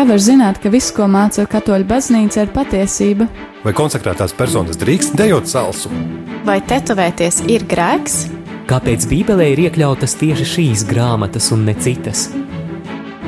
[0.00, 3.26] Kā var zināt, ka viss, ko māca katoļu baznīca, ir patiesība?
[3.60, 5.90] Vai konsekrētās personas drīkst dejot salsu?
[6.46, 8.14] Vai tetovēties ir grēks?
[8.70, 12.30] Kāpēc Bībelē ir iekļautas tieši šīs grāmatas un ne citas?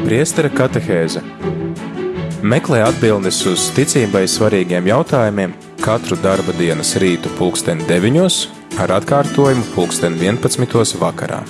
[0.01, 1.21] Priestera katehēze
[2.41, 5.53] Meklē atbildes uz ticībai svarīgiem jautājumiem
[5.85, 11.45] katru darba dienas rītu pulksten 9 ar atkārtojumu pulksten 11 vakarā.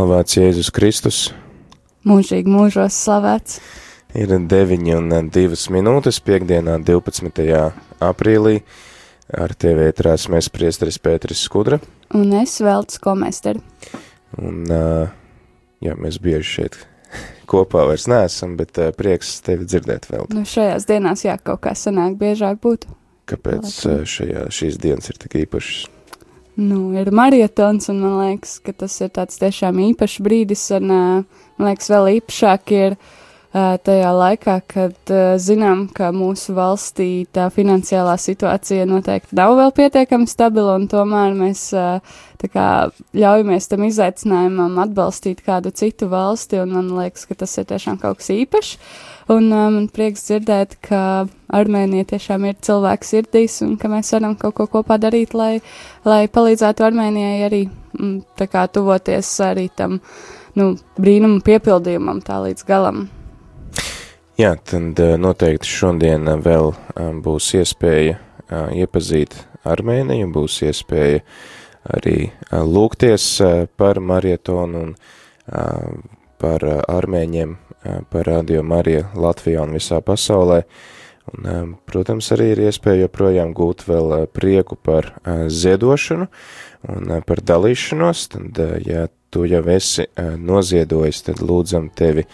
[0.00, 1.16] Slavēts Jēzus Kristus.
[2.08, 3.58] Mūžīgi mūžos slavēts.
[4.16, 7.44] Ir 9 un 2 minūtes piekdienā 12.
[8.08, 8.62] aprīlī.
[9.28, 11.82] Ar tevi ētrās mēs priesteris Pēteris Skudra.
[12.16, 13.60] Un es velts komesteri.
[14.40, 14.64] Un,
[15.84, 16.80] jā, mēs bieži šeit
[17.52, 20.30] kopā vairs neesam, bet prieks tevi dzirdēt vēl.
[20.32, 22.96] Nu, šajās dienās, jā, kaut kā sanāk biežāk būtu.
[23.28, 25.90] Kāpēc šajā, šīs dienas ir tik īpašas?
[26.56, 31.24] Nu, ir marietons, un man liekas, ka tas ir tāds tiešām īpašs brīdis, un man
[31.70, 32.96] liekas, vēl īpašāk ir
[33.50, 35.12] tajā laikā, kad
[35.42, 41.64] zinām, ka mūsu valstī tā finansiālā situācija noteikti nav vēl pietiekami stabila, un tomēr mēs
[41.74, 42.68] kā,
[43.10, 48.22] ļaujamies tam izaicinājumam atbalstīt kādu citu valsti, un man liekas, ka tas ir tiešām kaut
[48.22, 48.76] kas īpašs.
[49.30, 54.34] Un man um, prieks dzirdēt, ka Armēnija tiešām ir cilvēks sirdīs un ka mēs varam
[54.38, 55.60] kaut ko kopā darīt, lai,
[56.02, 60.00] lai palīdzētu Armēnijai arī mm, tā kā tuvoties arī tam
[60.58, 63.04] nu, brīnumu piepildījumam tā līdz galam.
[64.40, 71.22] Jā, tad uh, noteikti šodien uh, vēl um, būs iespēja uh, iepazīt Armēniju, būs iespēja
[71.94, 73.24] arī lūgties
[73.78, 74.90] par marietonu un
[76.40, 80.62] par armēņiem par Radio Mariju Latvijā un visā pasaulē.
[81.30, 85.12] Un, protams, arī ir iespēja joprojām gūt vēl prieku par
[85.46, 86.26] ziedošanu
[86.90, 92.24] un par dalīšanos, tad, ja tu jau esi noziedojis, tad lūdzam tevi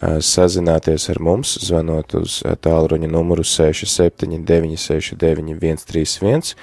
[0.00, 6.54] sazināties ar mums, zvanot uz tālruņa numuru 67969 131,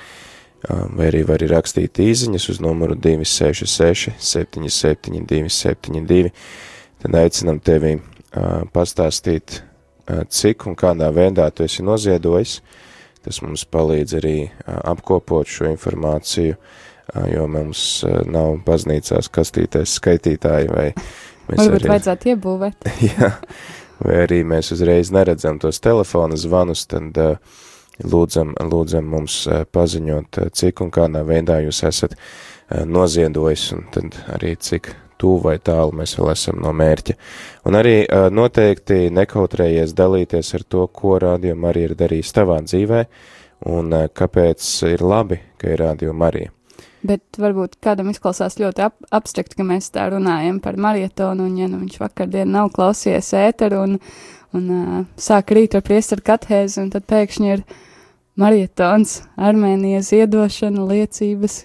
[0.95, 6.31] vai arī var rakstīt īziņas uz numuru 266 77 272,
[7.03, 7.99] tad aicinam tevi
[8.75, 9.61] pastāstīt,
[10.05, 12.59] cik un kādā veidā tu esi noziedojis.
[13.25, 14.35] Tas mums palīdz arī
[14.65, 16.57] apkopot šo informāciju,
[17.31, 20.91] jo mums nav baznīcās kastītais skaitītāji vai
[21.47, 21.91] mēs Varbūt arī...
[21.95, 22.89] vajadzētu iebūvēt.
[23.09, 23.31] jā,
[24.03, 27.17] vai arī mēs uzreiz neredzam tos telefona zvanus, tad
[28.05, 29.39] lūdzam, lūdzam mums
[29.73, 32.13] paziņot, cik un kādā veidā jūs esat
[32.69, 34.91] noziedojis, un tad arī cik
[35.21, 37.15] tuvu vai tālu mēs vēl esam no mērķa.
[37.69, 37.95] Un arī
[38.33, 43.05] noteikti nekautrējies dalīties ar to, ko rādījuma arī ir darījis tavā dzīvē,
[43.71, 46.45] un kāpēc ir labi, ka ir rādījuma arī.
[47.05, 51.67] Bet varbūt kādam izklausās ļoti ap abstrakt, ka mēs tā runājam par marietonu, un ja
[51.69, 53.97] nu viņš vakardien nav klausījies ēteru un,
[54.57, 57.65] un uh, sāk rīt ar priesteru kathēzi, un tad pēkšņi ir
[58.41, 61.59] marietons, Armēnijas iedošana, liecības,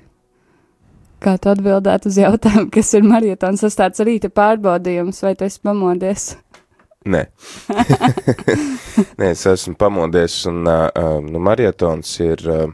[1.21, 3.65] Kā tu atbildētu uz jautājumu, kas ir marietons?
[3.67, 6.31] Tas tāds rīta pārbaudījums, vai tu esi pamodies?
[7.11, 7.25] Nē.
[9.21, 10.89] Nē, es esmu pamodies, un uh,
[11.25, 12.67] nu, marietons ir uh,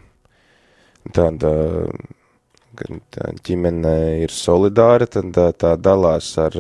[1.15, 1.53] tāda,
[3.15, 6.59] tā ģimene ir solidāra, tad uh, tā dalās ar,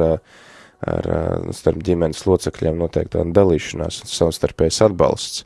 [0.87, 1.11] ar
[1.59, 5.43] starp ģimenes locekļiem noteikti tāda dalīšanās un savstarpējs atbalsts.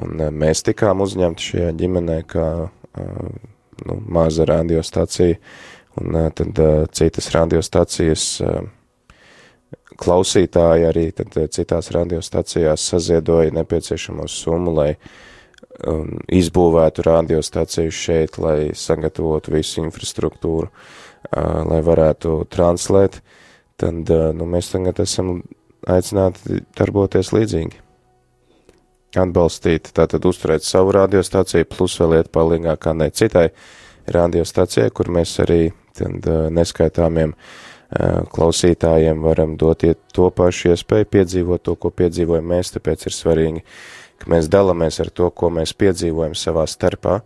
[0.00, 3.32] Un uh, mēs tikām uzņemti šajā ģimenē kā uh,
[3.86, 5.36] nu, maza radiostacija,
[5.98, 8.60] un uh, tad uh, citas radiostacijas uh,
[10.00, 14.94] klausītāji arī tad uh, citās radiostacijās saziedoja nepieciešamo summu, lai
[15.80, 23.20] izbūvētu radiostaciju šeit, lai sagatavotu visu infrastruktūru, uh, lai varētu translēt,
[23.80, 25.38] tad uh, nu, mēs tagad esam
[25.88, 27.80] aicināti darboties līdzīgi.
[29.20, 33.48] Atbalstīt, tātad uzturēt savu radiostaciju, plus vēl iet palīgā kādai citai
[34.14, 37.34] radiostacijai, kur mēs arī tad, neskaitāmiem
[38.30, 39.82] klausītājiem varam dot
[40.14, 43.64] to pašu iespēju piedzīvot to, ko piedzīvojam mēs, tāpēc ir svarīgi,
[44.22, 47.20] ka mēs dalāmies ar to, ko mēs piedzīvojam savā starpā,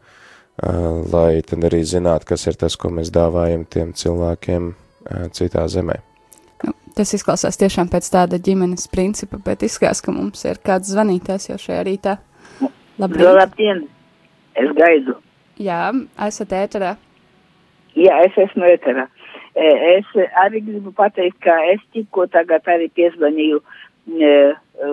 [1.12, 4.72] lai tad arī zinātu, kas ir tas, ko mēs dāvājam tiem cilvēkiem
[5.36, 5.98] citā zemē.
[6.94, 11.58] Tas izklausās tiešām pēc tāda ģimenes principa, bet izskatās, ka mums ir kāds zvanītājs jau
[11.58, 12.16] šajā rītā.
[13.02, 13.26] Labrīt!
[13.34, 13.84] Labdien!
[14.54, 15.18] Es gaidu!
[15.60, 15.92] Jā,
[16.26, 16.94] esat ēterā.
[17.94, 19.06] Jā, es esmu ēterā.
[19.54, 20.08] E, es
[20.42, 23.62] arī gribu pateikt, ka es tikko tagad arī piezvanīju e,
[24.26, 24.88] e,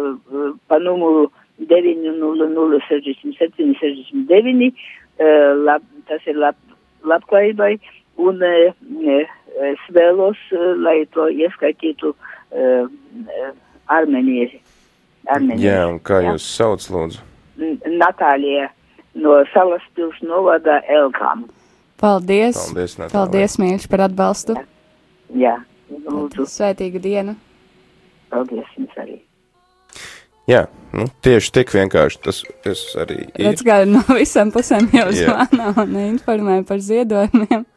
[0.70, 1.32] pa numuru
[1.62, 2.36] 900
[3.38, 4.74] 69,
[5.66, 6.58] lab, tas ir lab,
[7.06, 7.76] labklājībai,
[8.22, 8.72] un uh,
[9.70, 10.40] es vēlos,
[10.82, 12.16] lai to ieskaitītu
[13.92, 14.62] armenieši.
[15.30, 15.66] armenieši.
[15.68, 16.34] Jā, un kā jā.
[16.34, 17.22] jūs sauc, lūdzu?
[17.86, 18.72] Natālija
[19.16, 21.48] no Salas pils novada Elkām.
[22.02, 22.58] Paldies!
[22.58, 23.14] Paldies, Natālija.
[23.14, 24.56] Paldies mīļš, par atbalstu!
[25.38, 25.58] Jā,
[25.92, 26.48] jā lūdzu.
[26.50, 27.36] Svētīgu dienu!
[28.32, 29.20] Paldies jums arī!
[30.50, 30.66] Jā,
[30.98, 33.52] nu, tieši tik vienkārši tas, tas arī ir.
[33.52, 37.68] Redz, kā no visām pusēm jau zvana un informē par ziedojumiem.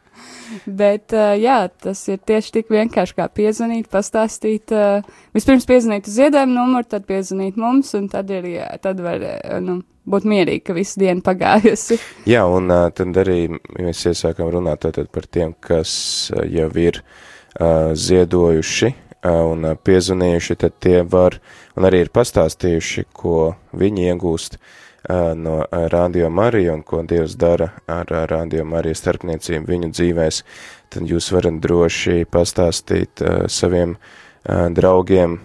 [0.65, 4.73] Bet, uh, jā, tas ir tieši tik vienkārši kā piezvanīt, pastāstīt.
[4.73, 5.05] Uh,
[5.35, 9.57] vispirms piezvanīt uz ziedojumu numuru, tad piezvanīt mums, un tad, ir, jā, tad var uh,
[9.63, 11.97] nu, būt mierīgi, ka visu dienu pagājusi.
[12.33, 15.95] Jā, un uh, tad arī mēs iesākam runāt tātad par tiem, kas
[16.33, 18.93] uh, jau ir uh, ziedojuši
[19.25, 21.39] un piezvanījuši, tad tie var
[21.73, 24.59] un arī ir pastāstījuši, ko viņi iegūst
[25.35, 30.41] no Radio Marija un ko Dievs dara ar Radio Marija starpniecību viņu dzīvēs,
[30.93, 33.21] tad jūs varat droši pastāstīt
[33.51, 33.95] saviem
[34.45, 35.37] draugiem,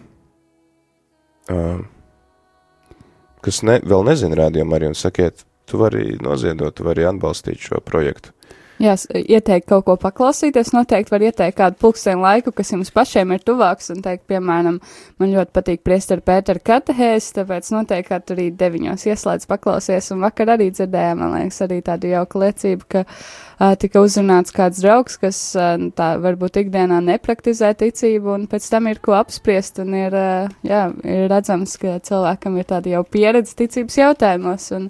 [3.44, 7.80] kas ne, vēl nezina Radio Mariju un sakiet, tu vari noziedot, tu vari atbalstīt šo
[7.84, 8.32] projektu.
[8.80, 13.42] Jā, ieteikt kaut ko paklausīties, noteikti var ieteikt kādu pulksteni laiku, kas jums pašiem ir
[13.44, 14.78] tuvāks, un teikt, piemēram,
[15.20, 20.54] man ļoti patīk priesteru Pēteru katehēs, tāpēc noteikti kā arī deviņos ieslēdz paklausies, un vakar
[20.56, 25.44] arī dzirdējām, man liekas, arī tādu jauku liecību, ka uh, tika uzrunāts kāds draugs, kas
[25.60, 30.60] uh, tā varbūt ikdienā nepraktizē ticību, un pēc tam ir ko apspriest, un ir, uh,
[30.64, 34.88] jā, ir redzams, ka cilvēkam ir tāda jau pieredze ticības jautājumos, un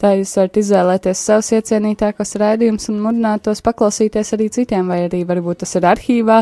[0.00, 5.22] Tā jūs varat izvēlēties savus iecienītākos raidījumus un mudināt tos paklausīties arī citiem, vai arī
[5.28, 6.38] varbūt tas ir arhīvā,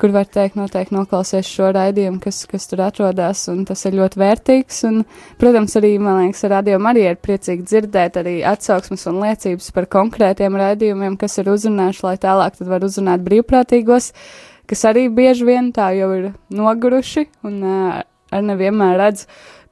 [0.00, 4.22] kur var teikt, noteikti noklausies šo raidījumu, kas, kas tur atrodas, un tas ir ļoti
[4.22, 4.80] vērtīgs.
[4.88, 5.04] Un,
[5.40, 9.88] protams, arī, man liekas, ar rādījumu arī ir priecīgi dzirdēt arī atsauksmes un liecības par
[9.92, 14.10] konkrētiem raidījumiem, kas ir uzrunājuši, lai tālāk tad var uzrunāt brīvprātīgos,
[14.66, 18.02] kas arī bieži vien tā jau ir noguruši un uh,
[18.32, 19.26] arī nevienmēr redz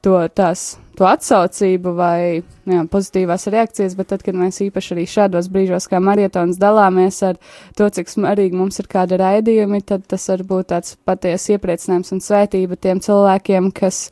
[0.05, 5.49] to tās to atsaucību vai jā, pozitīvās reakcijas, bet tad, kad mēs īpaši arī šādos
[5.53, 7.39] brīžos kā marietons dalāmies ar
[7.77, 12.25] to, cik svarīgi mums ir kādi raidījumi, tad tas var būt tāds patiesi iepriecinājums un
[12.25, 14.09] svētība tiem cilvēkiem, kas,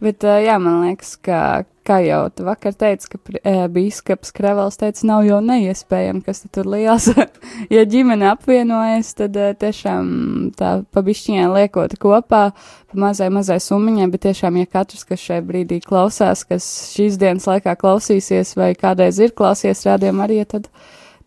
[0.04, 1.40] bet jā, man liekas, ka,
[1.88, 6.68] kā jau tu vakar teici, ka e, bīskaps Krevels teica, nav jau neiespējami, kas tur
[6.70, 7.08] liels.
[7.74, 10.12] ja ģimene apvienojas, tad tiešām
[10.58, 15.80] tā pabišķiņai liekot kopā, pa mazai, mazai summiņai, bet tiešām, ja katrs, kas šai brīdī
[15.84, 20.70] klausās, kas šīs dienas laikā klausīsies vai kādreiz ir klausies rādījumā arī, tad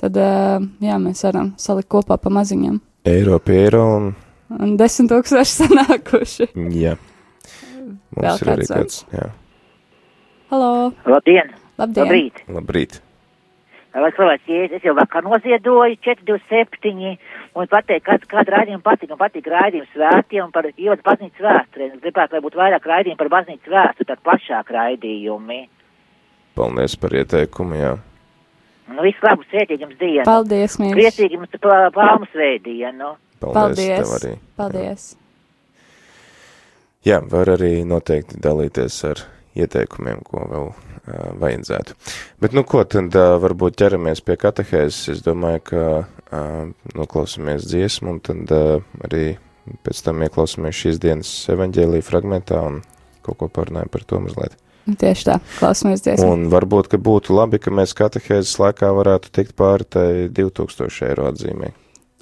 [0.02, 2.82] tad jā, mēs varam salikt kopā pa maziņam.
[3.10, 4.10] Eiro pie eiro un.
[4.52, 6.50] Un desmit tūkstoši sanākuši.
[6.76, 6.98] Jā.
[8.12, 9.30] Mums Vēl ir arī kāds, jā.
[10.52, 10.92] Halo!
[11.08, 11.54] Labdien!
[11.80, 12.04] Labdien!
[12.04, 12.44] Labrīt!
[12.52, 13.00] Labrīt!
[13.92, 17.16] Lai slavēts Jēzus, es jau vakar noziedoju 427
[17.60, 21.90] un pateikt, kāds, kāda raidījuma patīk, un patīk raidījums svētiem par ievadu baznīcas vēsturē.
[21.90, 25.60] Es gribētu, lai būtu vairāk raidījumu par baznīcas vēsturi, tad plašāk raidījumi.
[26.56, 27.92] Paldies par ieteikumu, jā.
[28.90, 30.26] Nu, visu labu, svētīgi jums dienu.
[30.28, 30.96] Paldies, mīļš.
[30.98, 31.60] Priecīgi jums
[31.96, 33.12] palmu svētdienu.
[33.42, 34.08] Paldies.
[34.10, 34.40] Paldies.
[34.60, 35.06] Paldies.
[37.02, 37.18] Jā.
[37.18, 39.24] jā, var arī noteikti dalīties ar
[39.58, 40.76] ieteikumiem, ko vēl uh,
[41.42, 41.96] vajadzētu.
[42.44, 45.02] Bet, nu, ko tad uh, varbūt ķeramies pie katehēzes.
[45.16, 49.26] Es domāju, ka uh, noklausāmies dziesmu un tad uh, arī
[49.86, 52.82] pēc tam ieklausāmies šīs dienas evaņģēlī fragmentā un
[53.26, 54.58] kaut ko parunājam par to mazliet.
[54.86, 56.28] Tieši tā, klausamies dziesmu.
[56.34, 61.28] Un varbūt, ka būtu labi, ka mēs katehēzes laikā varētu tikt pāri tai 2000 eiro
[61.30, 61.72] atzīmē.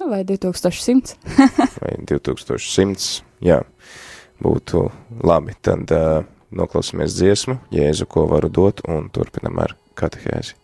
[0.00, 1.16] Nu, vai 2100.
[1.82, 3.08] vai 2100,
[3.44, 3.62] jā,
[4.44, 4.86] būtu
[5.24, 5.56] labi.
[5.64, 6.20] Tad uh,
[6.56, 10.56] noklausāmies dziesmu, Jēzu, ko varu dot, un turpinam ar katehēzi.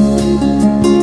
[0.00, 0.99] sirdis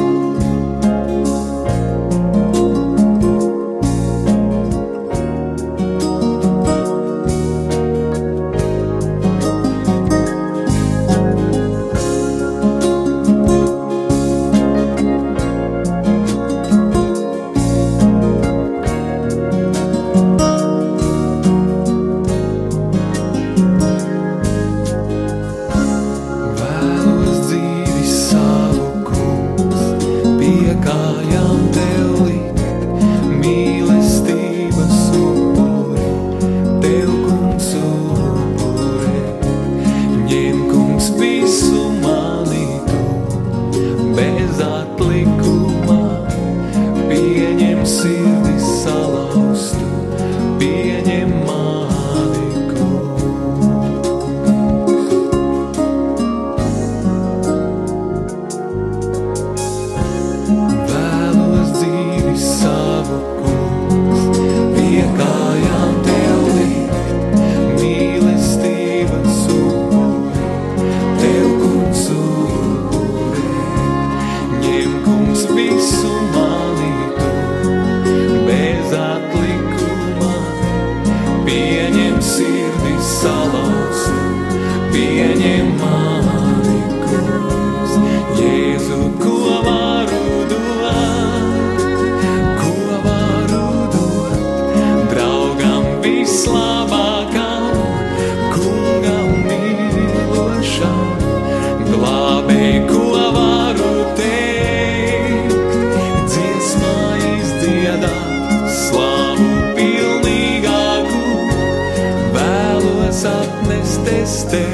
[114.27, 114.66] atnest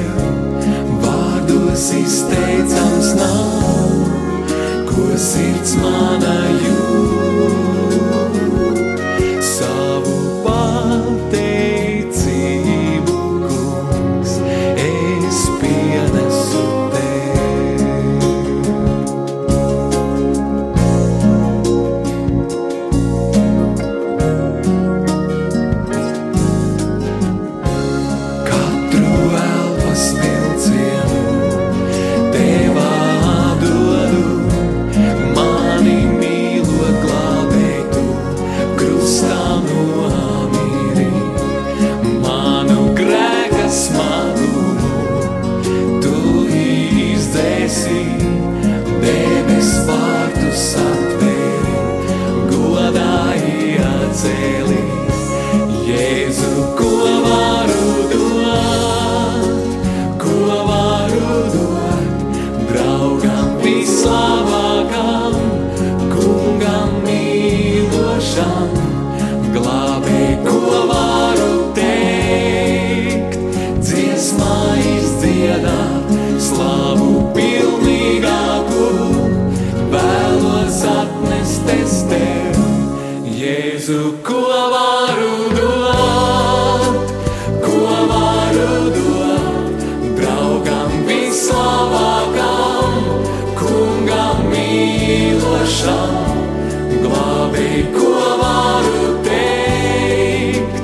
[95.74, 100.76] mīlošam, glābēji, ko varu teikt,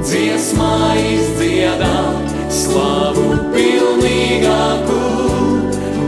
[0.00, 5.00] dziesmā izdziedāt, slavu pilnīgāku,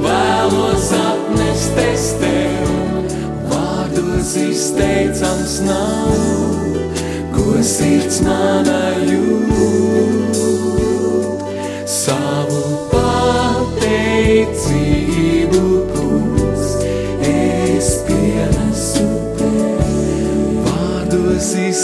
[0.06, 2.72] vēlos atnest es tev
[3.52, 6.18] vārdos izteicams nav,
[7.36, 9.89] ko sirds mana jūt.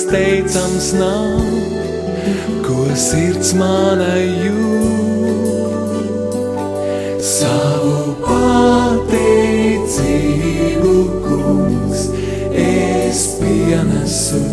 [0.06, 1.40] Izteicams nav,
[2.66, 5.94] ko sirds mana jūt.
[7.18, 9.32] Savu pateicību,
[11.26, 12.00] kungs,
[12.54, 14.45] es pienesu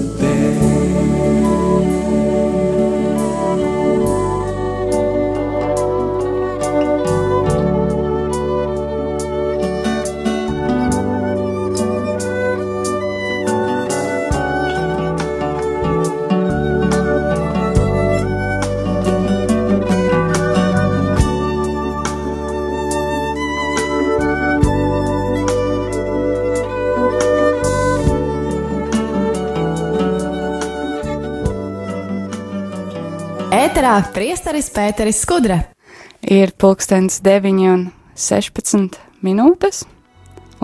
[33.93, 35.59] Ēterā priesteris Pēteris Skudra.
[36.25, 37.83] Ir pulkstenis 9 un
[38.17, 39.83] 16 minūtes,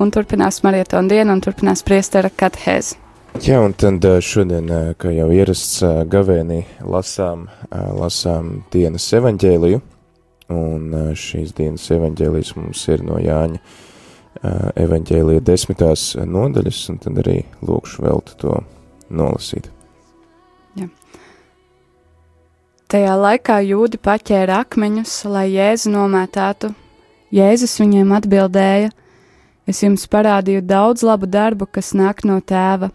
[0.01, 2.97] un turpinās marietona diena, un turpinās priestera katehēze.
[3.45, 9.85] Jā, un tad ā, šodien, ā, kā jau ierasts ā, gavēnī, lasām, lasām dienas evaņģēliju,
[10.57, 13.61] un šīs dienas evaņģēlijas mums ir no Jāņa
[14.89, 18.63] evaņģēlija desmitās nodaļas, un tad arī lūkšu veltu to
[19.13, 19.69] nolasīt.
[22.89, 26.71] Tajā laikā jūdi paķēra akmeņus, lai Jēzu nomētātu.
[27.29, 28.87] Jēzus viņiem atbildēja:
[29.69, 32.89] Es jums parādīju daudz labu darbu, kas nāk no tēva.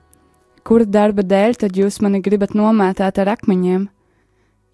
[0.67, 3.85] Kura darba dēļ tad jūs mani gribat nomētāt ar akmeņiem?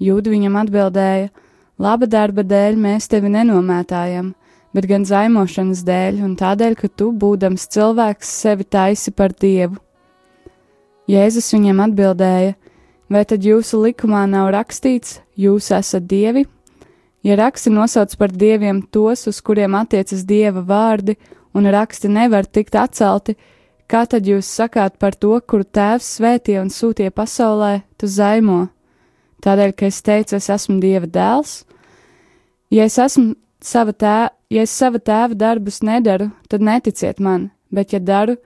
[0.01, 1.29] Jūdi viņam atbildēja:
[1.77, 4.33] Laba darba dēļ mēs tevi nenomētājam,
[4.73, 9.77] bet gan zaimošanas dēļ un tādēļ, ka tu, būdams cilvēks, sevi taisi par dievu.
[11.13, 12.57] Jēzus viņam atbildēja:
[13.11, 16.45] Vai tad jūsu likumā nav rakstīts, jūs esat dievi?
[17.27, 21.17] Ja raksti nosauc par dieviem tos, uz kuriem attiecas dieva vārdi,
[21.51, 23.35] un raksti nevar tikt atcelti,
[23.91, 28.69] kā tad jūs sakāt par to, kuru tēvs svētīja un sūtīja pasaulē, tu zaimo?
[29.43, 31.65] Tādēļ, ka es teicu, es esmu dieva dēls?
[32.71, 37.91] Ja es esmu sava tēva, ja es sava tēva darbus nedaru, tad neticiet man, bet
[37.93, 38.39] ja daru,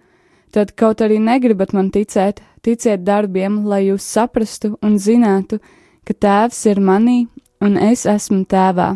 [0.57, 5.61] tad kaut arī negribat man ticēt, ticiet darbiem, lai jūs saprastu un zinātu,
[6.05, 7.25] ka tēvs ir manī
[7.65, 8.95] un es esmu tēvā.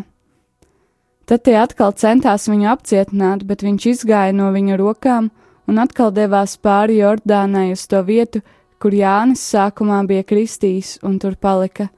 [1.29, 5.29] Tad tie atkal centās viņu apcietināt, bet viņš izgāja no viņa rokām
[5.69, 8.41] un atkal devās pāri Jordānai uz to vietu,
[8.81, 11.89] kur Jānis sākumā bija kristījis un tur palika.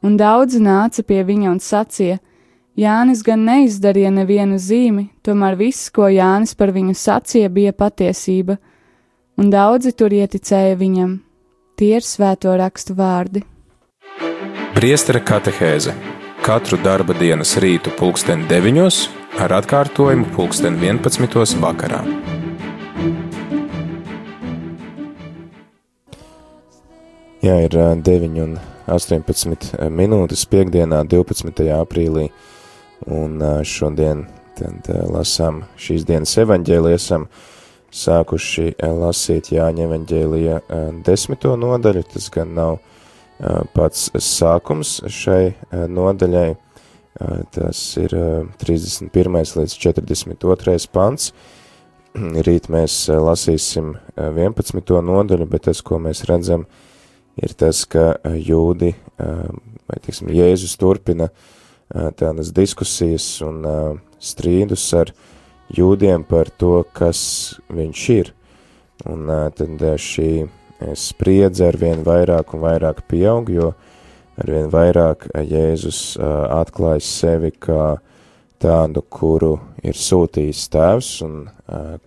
[0.00, 2.16] Un daudzi nāca pie viņa un sacīja:
[2.76, 8.56] Jānis gan neizdarīja nevienu zīmi, tomēr viss, ko Jānis par viņu sacīja, bija patiesība,
[9.36, 11.18] un daudzi tur ieticēja viņam.
[11.76, 13.42] Tie ir svēto rakstu vārdi.
[14.76, 15.92] Priestera katehēze
[16.44, 18.80] katru darba dienas rītu pulksten 9
[19.42, 22.00] ar atkārtojumu pulksten 11 vakarā.
[27.44, 28.56] Jā, ir 9 un
[28.90, 31.66] 18 minūtes piekdienā, 12.
[31.76, 32.30] aprīlī,
[33.06, 34.24] un šodien
[34.56, 37.28] tad lasām šīs dienas evaņģēliju, esam
[37.94, 40.60] sākuši lasīt Jāņa evaņģēlija
[41.06, 42.78] desmito nodaļu, tas gan nav
[43.76, 46.48] pats sākums šai nodaļai,
[47.52, 48.14] tas ir
[48.62, 49.38] 31.
[49.60, 50.78] līdz 42.
[50.92, 51.30] pants,
[52.48, 54.96] rīt mēs lasīsim 11.
[55.10, 56.66] nodaļu, bet tas, ko mēs redzam,
[57.36, 61.30] ir tas, ka jūdi, vai tiksim, Jēzus turpina
[61.88, 63.62] tādas diskusijas un
[64.18, 65.12] strīdus ar
[65.74, 67.20] jūdiem par to, kas
[67.72, 68.32] viņš ir.
[69.06, 70.30] Un tad šī
[70.96, 73.72] spriedze ar vien vairāk un vairāk pieaug, jo
[74.36, 77.96] ar vien vairāk Jēzus atklājas sevi kā
[78.62, 81.34] tādu, kuru ir sūtījis tēvs un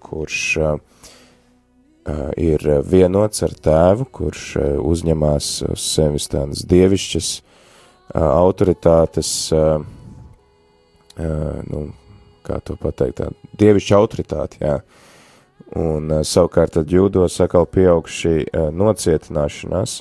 [0.01, 0.41] kurš
[2.41, 4.45] ir vienots ar tēvu, kurš
[4.81, 7.31] uzņemās uz sevis tādas dievišķas
[8.17, 9.31] autoritātes,
[11.69, 11.83] nu,
[12.49, 13.29] kā to pateikt, tā
[13.62, 14.79] dievišķa autoritāte, jā.
[15.77, 19.99] Un savukārt tad jūdos atkal pieaug šī nocietināšanās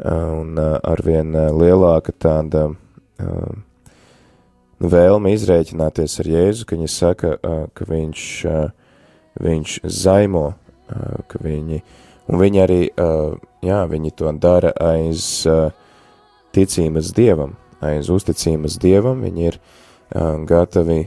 [0.00, 2.70] un arvien lielāka tāda
[4.80, 7.36] vēlme izrēķināties ar Jēzu, ka viņi saka,
[7.76, 8.24] ka viņš,
[9.44, 10.46] viņš zaimo
[11.28, 11.80] ka viņi,
[12.28, 12.80] un viņi arī,
[13.64, 15.44] jā, viņi to dara aiz
[16.54, 19.60] ticības dievam, aiz uzticības dievam, viņi ir
[20.48, 21.04] gatavi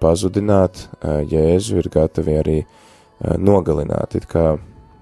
[0.00, 2.58] pazudināt Jēzu, ir gatavi arī
[3.40, 4.54] nogalināt, it kā,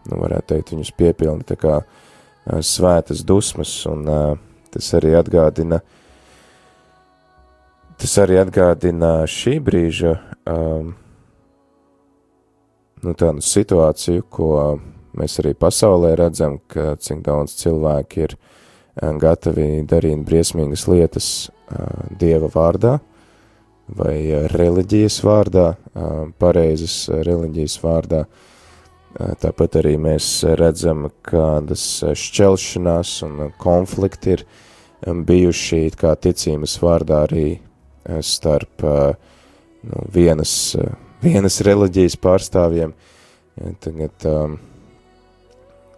[0.07, 1.81] nu, varētu teikt, viņus piepilni tā kā
[2.62, 4.07] svētas dusmas, un
[4.72, 5.81] tas arī atgādina,
[7.98, 10.16] tas arī atgādina šī brīža
[10.51, 10.94] um,
[13.03, 14.55] nu, tādu situāciju, ko
[15.18, 18.37] mēs arī pasaulē redzam, ka cik daudz cilvēki ir
[19.22, 21.29] gatavi darīt briesmīgas lietas
[22.20, 22.98] Dieva vārdā
[23.88, 25.66] vai reliģijas vārdā,
[26.38, 28.25] pareizas reliģijas vārdā.
[29.42, 31.85] Tāpat arī mēs redzam, kādas
[32.16, 34.45] šķelšanās un konflikti ir
[35.29, 37.47] bijuši kā ticības vārdā arī
[38.25, 40.55] starp nu, vienas
[41.23, 42.92] vienas reliģijas pārstāvjiem.
[43.85, 44.27] Tagad,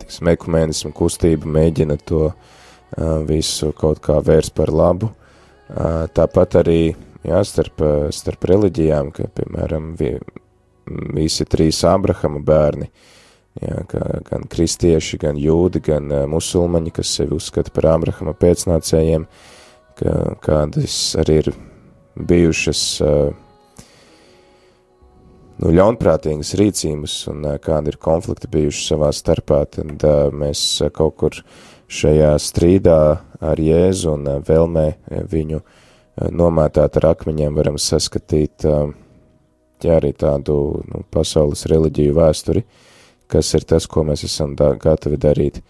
[0.02, 2.28] tiksim, ekumēnismu kustība mēģina to
[3.28, 5.10] visu kaut kā vērst par labu.
[6.14, 6.80] Tāpat arī,
[7.24, 7.82] jā, starp,
[8.14, 10.14] starp reliģijām, ka, piemēram, vi,
[11.16, 12.90] visi trīs Abrahama bērni,
[13.62, 19.28] jā, ka, gan kristieši, gan jūdi, gan uh, musulmaņi, kas sevi uzskata par Abrahama pēcnācējiem,
[20.00, 21.54] ka kādas arī ir
[22.14, 23.32] bijušas uh,
[25.60, 31.38] nu, ļaunprātīgas rīcības un kādi ir konflikti bijuši savā starpā, tad mēs kaut kur
[31.94, 33.00] šajā strīdā
[33.44, 34.86] ar Jēzu un vēlmē
[35.30, 35.60] viņu
[36.16, 40.58] nomētāt ar akmeņiem varam saskatīt jā, arī tādu
[40.90, 42.64] nu, pasaules reliģiju vēsturi,
[43.30, 45.60] kas ir tas, ko mēs esam da gatavi darīt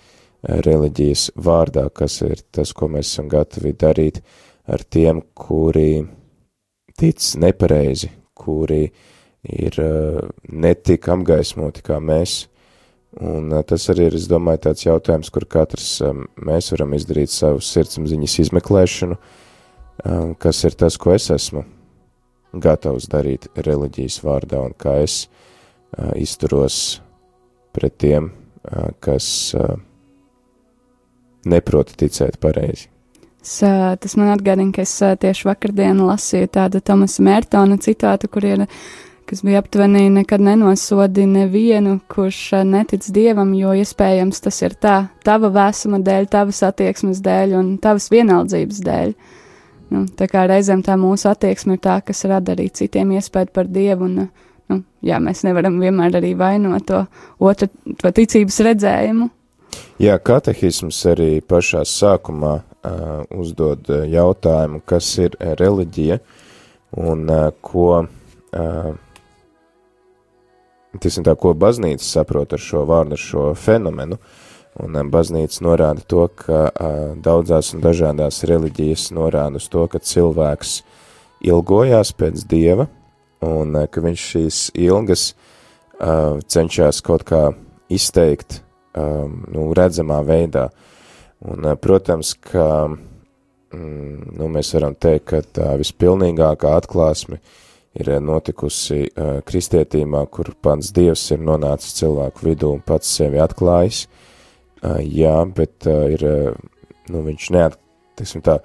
[0.44, 4.20] reliģijas vārdā, kas ir tas, ko mēs esam gatavi darīt
[4.68, 6.04] ar tiem, kuri
[6.98, 9.10] tic nepareizi, kuri uh,
[9.44, 9.78] ir
[10.48, 12.44] netik apgaismoti kā mēs.
[13.14, 16.00] Un tas arī ir, es domāju, tāds jautājums, kur katrs
[16.42, 19.18] mēs varam izdarīt savu sirdsapziņas izmeklēšanu,
[20.38, 21.64] kas ir tas, ko es esmu
[22.54, 25.24] gatavs darīt reliģijas vārdā un kā es
[26.18, 27.00] izturos
[27.74, 28.30] pret tiem,
[29.02, 29.26] kas
[31.44, 32.88] neprot ticēt pareizi.
[33.44, 38.64] Es, tas man atgādina, ka es tieši vakardien lasīju tādu Tomasa Mērtona citātu, kur ir
[39.28, 45.50] kas bija aptuveni nekad nenosodi nevienu, kurš netic dievam, jo iespējams tas ir tā, tava
[45.52, 49.14] vēsuma dēļ, tavas attieksmes dēļ un tavas vienaldzības dēļ.
[49.94, 53.68] Nu, tā kā reizēm tā mūsu attieksme ir tā, kas rada arī citiem iespēju par
[53.70, 54.26] dievu, un
[54.72, 57.04] nu, jā, mēs nevaram vienmēr arī vainot to
[57.38, 59.30] otru to ticības redzējumu.
[60.02, 66.18] Jā, katehisms arī pašā sākumā uh, uzdod jautājumu, kas ir reliģija
[66.98, 68.90] un uh, ko, uh,
[70.98, 74.18] tā, ko baznīca saprot ar šo vārdu, ar šo fenomenu.
[74.82, 80.02] Un uh, baznīca norāda to, ka uh, daudzās un dažādās reliģijas norāda uz to, ka
[80.02, 80.80] cilvēks
[81.46, 82.88] ilgojās pēc dieva
[83.44, 85.32] un uh, ka viņš šīs ilgas
[86.50, 87.38] cenšas kaut kā
[87.94, 88.56] izteikt
[88.98, 90.64] nu, redzamā veidā.
[91.46, 97.38] Un, protams, ka mm, nu, mēs varam teikt, ka tā vispilnīgākā atklāsme
[97.94, 99.06] ir notikusi
[99.46, 104.02] kristietībā, kur pats Dievs ir nonācis cilvēku vidū un pats sevi atklājis.
[104.04, 104.33] Uh,
[104.82, 107.78] jā, bet uh, ir, uh, nu, viņš neat,
[108.16, 108.58] tā,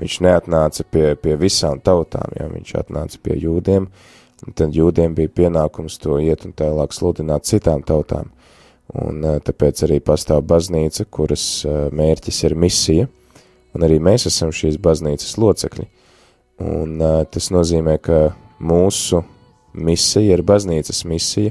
[0.00, 3.88] viņš neatnāca pie, pie visām tautām, jā, viņš atnāca pie jūdiem,
[4.46, 8.32] un tad jūdiem bija pienākums to iet un tālāk sludināt citām tautām.
[8.96, 13.08] Un tāpēc arī pastāv baznīca, kuras mērķis ir misija,
[13.74, 15.88] un arī mēs esam šīs baznīcas locekļi.
[16.62, 17.00] Un
[17.32, 18.20] tas nozīmē, ka
[18.62, 19.24] mūsu
[19.74, 21.50] misija ir baznīcas misija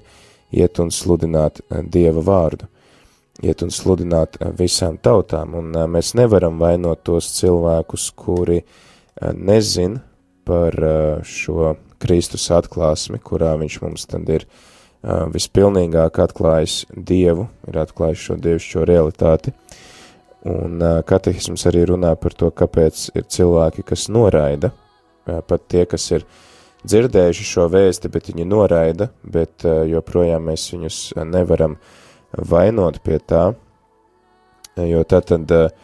[0.55, 1.59] iet un sludināt
[1.91, 2.69] Dieva vārdu,
[3.43, 8.61] iet un sludināt visām tautām, un mēs nevaram vainot tos cilvēkus, kuri
[9.35, 9.99] nezin
[10.45, 10.75] par
[11.25, 14.63] šo Kristus atklāsmi, kurā viņš mums tad ir uh,
[15.05, 19.53] vispilnīgāk atklājis Dievu, ir atklājis šo dievišķo realitāti.
[20.45, 24.71] Un katehisms arī runā par to, kāpēc ir cilvēki, kas noraida,
[25.25, 26.25] pat tie, kas ir
[26.85, 31.79] dzirdējuši šo vēsti, bet viņi noraida, bet joprojām mēs viņus nevaram
[32.37, 33.45] vainot pie tā,
[34.75, 35.75] jo tad, tad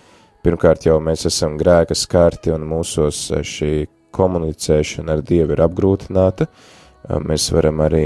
[0.44, 6.48] pirmkārt jau mēs esam grēka skārti un mūsos šī komunicēšana ar Dievu ir apgrūtināta,
[7.24, 8.06] mēs varam arī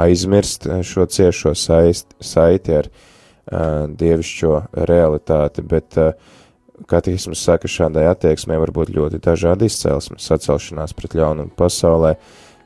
[0.00, 2.90] aizmirst šo ciešo saiti ar
[4.00, 4.52] dievišķo
[4.86, 5.98] realitāti, bet
[6.88, 12.14] katehisms saka, šādai attieksmē var būt ļoti dažādi izcelsmes, sacelšanās pret ļaunumu pasaulē,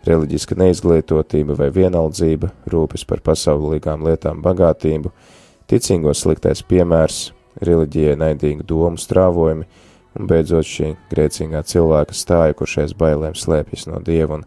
[0.05, 5.12] reliģiska neizglītotība vai vienaldzība, rūpes par pasaulīgām lietām bagātību,
[5.71, 7.33] ticīgos sliktais piemērs,
[7.64, 9.67] reliģijai naidīgu domu strāvojumi,
[10.14, 14.45] un beidzot šī grēcīgā cilvēka stāja, kurš aiz bailēm slēpjas no dieva un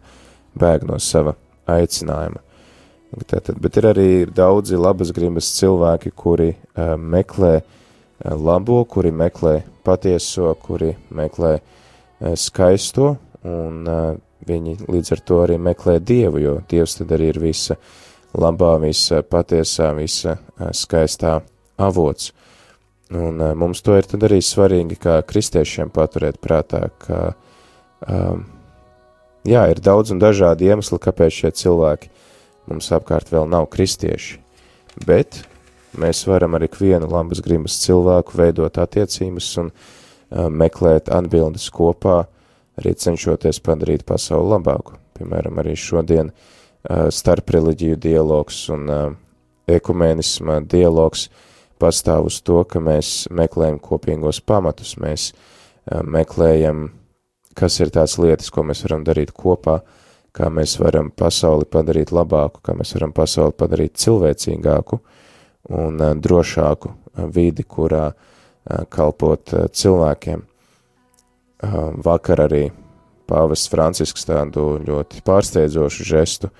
[0.58, 1.34] bēg no sava
[1.68, 2.42] aicinājuma.
[3.28, 9.62] Tātad, bet ir arī daudzi labas gribas cilvēki, kuri uh, meklē uh, labo, kuri meklē
[9.84, 13.14] patieso, kuri meklē uh, skaisto,
[13.48, 17.78] un uh, viņi līdz ar to arī meklē Dievu, jo Dievs tad arī ir visa
[18.38, 21.40] labā, visa patiesā, visa uh, skaistā
[21.78, 22.32] avots.
[23.10, 27.32] Un uh, mums to ir tad arī svarīgi kā kristiešiem paturēt prātā, ka
[28.06, 28.46] um,
[29.48, 32.10] Jā, ir daudz un dažādi iemesli, kāpēc šie cilvēki
[32.68, 34.40] mums apkārt vēl nav kristieši,
[35.06, 35.38] bet
[35.96, 42.26] mēs varam ar ikvienu labas gribas cilvēku veidot attiecības un uh, meklēt atbildes kopā,
[42.78, 44.96] arī cenšoties padarīt pasauli labāku.
[45.18, 48.88] Piemēram, arī šodien uh, starpreliģiju dialogs un
[49.68, 51.28] ekumēnisma dialogs
[51.78, 55.32] pastāv uz to, ka mēs meklējam kopīgos pamatus, mēs
[55.88, 56.88] meklējam
[57.58, 59.80] kas ir tās lietas, ko mēs varam darīt kopā,
[60.36, 65.00] kā mēs varam pasauli padarīt labāku, kā mēs varam pasauli padarīt cilvēcīgāku
[65.78, 66.92] un drošāku
[67.34, 68.12] vidi, kurā
[68.94, 70.44] kalpot cilvēkiem.
[72.04, 72.68] Vakar arī
[73.28, 76.52] pāvests Francisks tādu ļoti pārsteidzošu žestu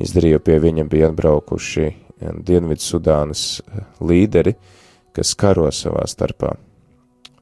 [0.00, 3.60] izdarīja, pie viņa bija atbraukuši Dienvidu Sudānas
[4.00, 4.56] līderi,
[5.16, 6.56] kas karo savā starpā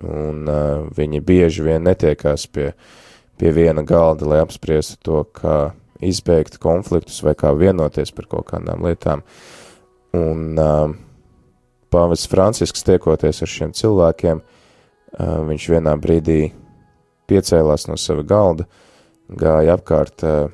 [0.05, 2.73] un uh, viņi bieži vien netiekās pie,
[3.39, 5.73] pie viena galda, lai apspriestu to, kā
[6.05, 9.25] izbeigt konfliktus vai kā vienoties par kaut kādām lietām.
[10.17, 10.95] Un uh,
[11.91, 16.41] Pāvis Francisks tiekoties ar šiem cilvēkiem, uh, viņš vienā brīdī
[17.29, 18.67] piecēlās no sava galda,
[19.29, 20.49] gāja apkārt uh,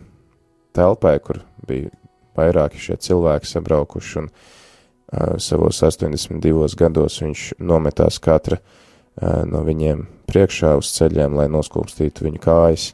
[0.75, 1.93] telpai, kur bija
[2.35, 10.07] vairāki šie cilvēki sabraukuši, un uh, savos 82 gados viņš nometās katra uh, no viņiem
[10.31, 12.93] priekšā uz ceļiem, lai noskūpstītu viņu kājas,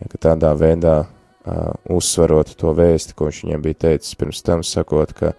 [0.00, 4.64] ja, ka tādā veidā uh, uzsvarot to vēsti, ko viņš viņiem bija teicis pirms tam,
[4.66, 5.32] sakot, ka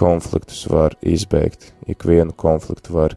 [0.00, 3.16] konfliktus var izbeigt, ikvienu konfliktu var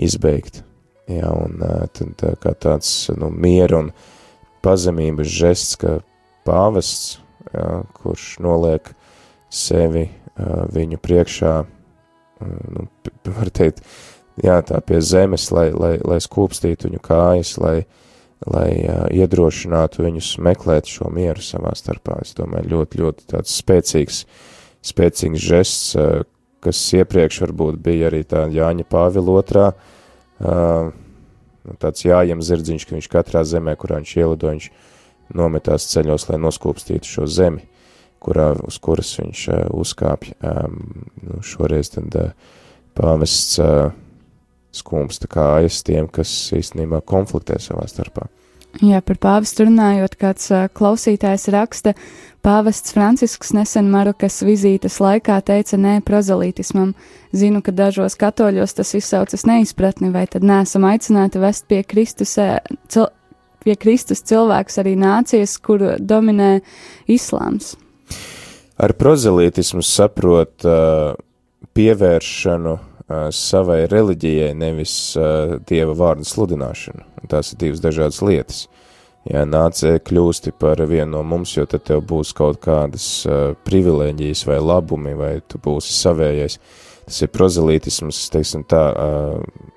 [0.00, 0.62] izbeigt.
[1.10, 3.90] Ja, un tad tā, kā tāds nu, miera un
[4.62, 5.98] pazemības žests, ka
[6.46, 7.18] pāvests,
[7.50, 8.92] ja, kurš noliek
[9.52, 10.06] sevi
[10.72, 11.54] viņu priekšā,
[12.76, 12.86] nu,
[13.26, 13.82] var teikt,
[14.42, 17.76] jā, tā pie zemes, lai, lai, lai skūpstītu viņu kājas, lai,
[18.46, 22.20] lai uh, iedrošinātu viņus meklēt šo mieru savā starpā.
[22.24, 24.22] Es domāju, ļoti, ļoti tāds spēcīgs,
[24.92, 26.22] spēcīgs žests, uh,
[26.62, 30.00] kas iepriekš varbūt bija arī tā Jāņa Pāvila otrā uh,
[30.42, 34.70] tāds jājam zirdziņš, ka viņš katrā zemē, kurā viņš ielido, viņš
[35.38, 37.64] nometās ceļos, lai noskūpstītu šo zemi,
[38.22, 40.34] kurā, uz kuras viņš uzkāpj.
[40.42, 42.18] Um, nu, šoreiz tad
[42.98, 43.58] pāvests
[44.72, 48.28] skumsta kājas tiem, kas īstenībā konfliktē savā starpā.
[48.80, 51.92] Jā, par pāvestu runājot, kāds klausītājs raksta,
[52.42, 56.92] pāvests Francisks nesen Marokas vizītes laikā teica nē prozalītismam.
[57.32, 62.34] Zinu, ka dažos katoļos tas izsaucas neizpratni, vai tad nesam aicināti vest pie Kristus,
[62.92, 63.08] cil
[63.62, 66.58] pie Kristus cilvēks arī nācijas, kur dominē
[67.10, 67.76] islāms.
[68.82, 71.14] Ar prozalītismu saprot uh,
[71.76, 77.06] pievēršanu uh, savai reliģijai, nevis uh, dieva vārdu sludināšanu.
[77.30, 78.64] Tās ir divas dažādas lietas.
[79.30, 84.46] Ja nācija kļūsti par vienu no mums, jo tad tev būs kaut kādas uh, privilēģijas
[84.48, 86.58] vai labumi, vai tu būsi savējais.
[87.06, 89.70] Tas ir prozelītisms, teiksim tā, uh,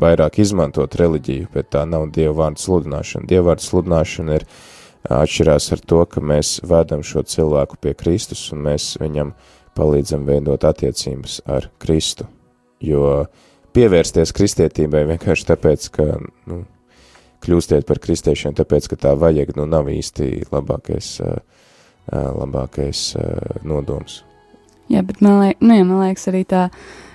[0.00, 3.28] vairāk izmantot reliģiju, bet tā nav dieva vārdu sludināšana.
[3.28, 4.46] Dieva vārdu sludināšana ir
[5.10, 9.32] atšķirās ar to, ka mēs vedam šo cilvēku pie Kristus un mēs viņam
[9.78, 12.28] palīdzam veidot attiecības ar Kristu.
[12.80, 13.26] Jo
[13.76, 16.06] pievērsties kristietībai vienkārši tāpēc, ka,
[16.50, 16.62] nu,
[17.44, 21.12] kļūstiet par kristiešiem, tāpēc, ka tā vajag, nu, nav īsti labākais,
[22.10, 23.04] labākais
[23.66, 24.22] nodoms.
[24.90, 26.64] Jā, bet man, liek, nu, jā, man liekas arī tā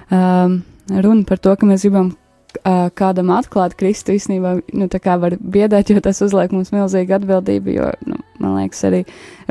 [0.08, 5.18] um, runa par to, ka mēs gribam uh, kādam atklāt Kristu īstenībā, nu, tā kā
[5.20, 9.02] var biedēt, jo tas uzliek mums milzīgu atbildību, jo, nu, man liekas, arī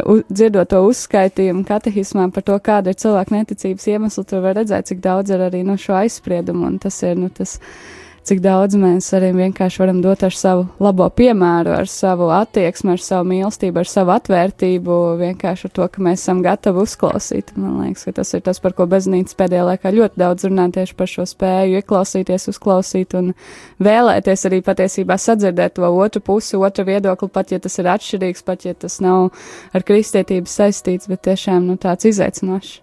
[0.00, 4.88] u, dzirdot to uzskaitījumu katehismā par to, kāda ir cilvēka neticības iemesla, tur var redzēt,
[4.88, 8.76] cik daudz ir arī, nu, šo aizspriedumu, un tas ir, nu, tas, uh, cik daudz
[8.80, 13.82] mēs arī vienkārši varam dot ar savu labo piemēru, ar savu attieksmi, ar savu mīlestību,
[13.82, 17.52] ar savu atvērtību, vienkārši ar to, ka mēs esam gatavi uzklausīt.
[17.60, 20.96] Man liekas, ka tas ir tas, par ko baznīca pēdējā laikā ļoti daudz runā tieši
[20.98, 23.32] par šo spēju ieklausīties, uzklausīt un
[23.84, 28.68] vēlēties arī patiesībā sadzirdēt to otru pusi, otru viedokli, pat ja tas ir atšķirīgs, pat
[28.68, 29.30] ja tas nav
[29.76, 32.78] ar kristietības saistīts, bet tiešām nu, tāds izaicinošs.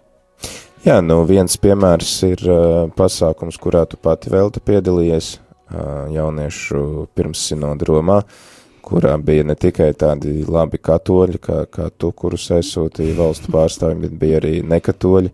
[0.82, 2.40] Jā, nu viens piemērs ir
[2.98, 5.28] pasākums, kurā tu pati vēl te piedalījies
[6.10, 8.16] jauniešu pirmssinoda Romā,
[8.82, 14.18] kurā bija ne tikai tādi labi katoļi, kā, kā tu, kurus aizsūtīja valstu pārstāvji, bet
[14.24, 15.30] bija arī nekatoļi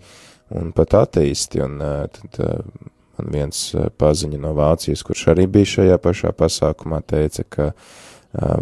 [0.60, 6.36] un pat ateisti, un tad man viens paziņa no Vācijas, kurš arī bija šajā pašā
[6.36, 7.72] pasākumā, teica, ka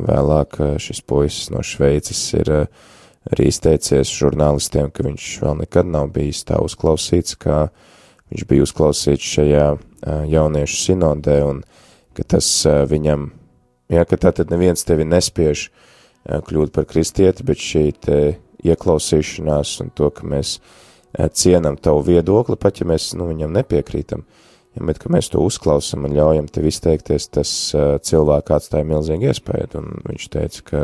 [0.07, 2.87] vēlāk šis puisis no Šveices ir uh,
[3.32, 7.66] arī izteicies žurnālistiem, ka viņš vēl nekad nav bijis tā uzklausīts, kā
[8.30, 9.66] viņš bija uzklausīts šajā
[10.30, 11.62] jauniešu sinodē, un
[12.16, 13.28] ka tas viņam,
[13.92, 15.68] jā, ka tā tad neviens tevi nespiež
[16.26, 18.18] kļūt par kristieti, bet šī te
[18.66, 20.56] ieklausīšanās un to, ka mēs
[21.38, 24.24] cienam tavu viedokli, pat ja mēs, nu, viņam nepiekrītam,
[24.74, 27.52] ja, bet ka mēs to uzklausam un ļaujam tev izteikties, tas
[28.06, 30.82] cilvēku atstāja milzīgi iespēju, un viņš teica, ka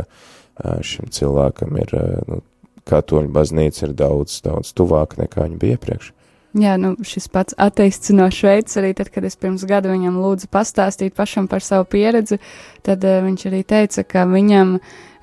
[0.86, 1.94] šim cilvēkam ir,
[2.28, 2.40] nu,
[2.88, 6.12] katoļu baznīca ir daudz, daudz tuvāk nekā viņa bija iepriekš.
[6.52, 10.50] Jā, nu, šis pats ateists no Šveices arī tad, kad es pirms gada viņam lūdzu
[10.52, 12.36] pastāstīt pašam par savu pieredzi,
[12.84, 14.74] tad uh, viņš arī teica, ka viņam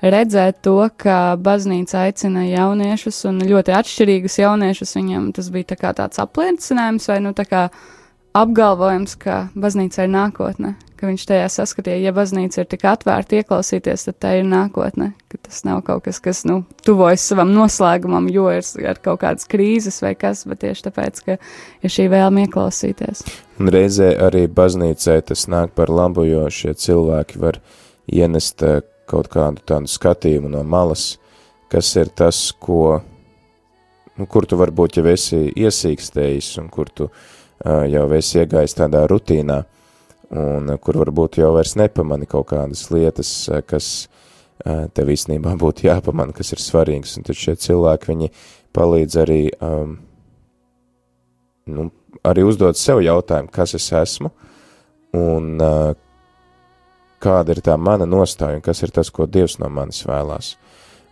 [0.02, 5.94] redzēt to, ka baznīca aicina jauniešus un ļoti atšķirīgus jauniešus, viņam tas bija tā kā
[5.94, 7.62] tāds apliecinājums vai, nu, tā kā
[8.34, 14.04] apgalvojums, ka baznīca ir nākotne, ka viņš tajā saskatīja, ja baznīca ir tik atvērta ieklausīties,
[14.08, 18.50] tad tā ir nākotne, ka tas nav kaut kas, kas, nu, tuvojas savam noslēgumam, jo
[18.52, 21.38] ir ar kaut kādas krīzes vai kas, bet tieši tāpēc, ka
[21.80, 23.24] ir šī vēlme ieklausīties.
[23.60, 27.62] Un reizē arī baznīcai tas nāk par labu, jo šie cilvēki var
[28.10, 31.14] ienest eh, kaut kādu tādu skatījumu no malas,
[31.72, 33.00] kas ir tas, ko,
[34.20, 39.04] nu, kur tu varbūt jau esi iesīkstējis un kur tu uh, jau esi iegājis tādā
[39.10, 39.79] rutīnā, uh,
[40.30, 43.32] un kur varbūt jau vairs nepamani kaut kādas lietas,
[43.66, 44.08] kas
[44.94, 48.30] tev īstenībā būtu jāpamana, kas ir svarīgas, un tad šie cilvēki, viņi
[48.76, 49.96] palīdz arī, um,
[51.70, 51.88] nu,
[52.26, 54.30] arī uzdot sev jautājumu, kas es esmu,
[55.16, 55.94] un uh,
[57.24, 60.54] kāda ir tā mana nostāja, un kas ir tas, ko Dievs no manis vēlās,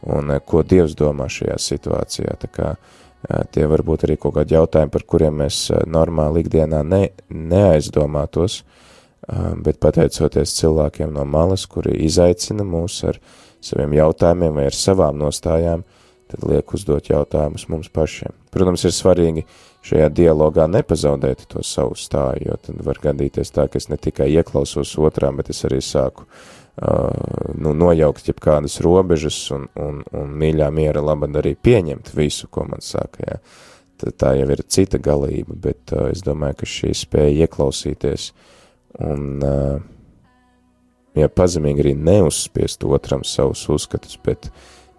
[0.07, 4.59] un uh, ko Dievs domā šajā situācijā, tā kā uh, tie varbūt arī kaut kādi
[4.59, 8.85] jautājumi, par kuriem mēs uh, normāli ikdienā ne, neaizdomātos, uh,
[9.29, 13.19] bet pateicoties cilvēkiem no malas, kuri izaicina mūs ar
[13.65, 15.85] saviem jautājumiem vai ar savām nostājām,
[16.29, 18.33] tad liek uzdot jautājumus mums pašiem.
[18.53, 19.45] Protams, ir svarīgi
[19.85, 24.31] šajā dialogā nepazaudēt to savu stāju, jo tad var gadīties tā, ka es ne tikai
[24.33, 30.37] ieklausos otrām, bet es arī sāku uh, nu, nojaukt jeb kādas robežas un, un, un
[30.41, 33.41] mīļā miera labad arī pieņemt visu, ko man saka, jā.
[33.99, 38.55] Tad tā jau ir cita galība, bet uh, es domāju, ka šī spēja ieklausīties uh,
[39.05, 39.81] un uh,
[41.19, 44.51] ja pazemīgi arī neuzspiest otram savus uzskatus, bet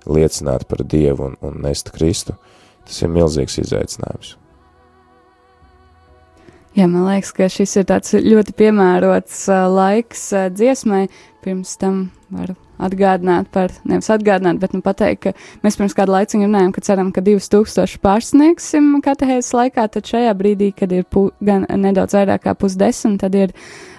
[0.10, 2.36] liecināt par Dievu un, un nest Kristu,
[2.86, 4.36] tas ir milzīgs izaicinājums.
[6.78, 11.08] Jā, man liekas, ka šis ir tāds ļoti piemērots uh, laiks uh, dziesmai.
[11.44, 16.42] Pirms tam varu atgādināt par, nevis atgādināt, bet nu pateikt, ka mēs pirms kādu laiku
[16.42, 21.68] runājām, ka ceram, ka 2000 pārsniegsim katehēzes laikā, tad šajā brīdī, kad ir pu, gan
[21.70, 23.56] nedaudz vairāk kā pusdesmit, tad ir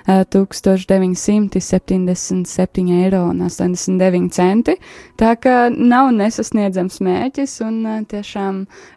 [0.06, 4.74] 1977 eiro un 89 centi.
[5.20, 8.54] Tā kā nav nesasniedzams mērķis un uh, tiešām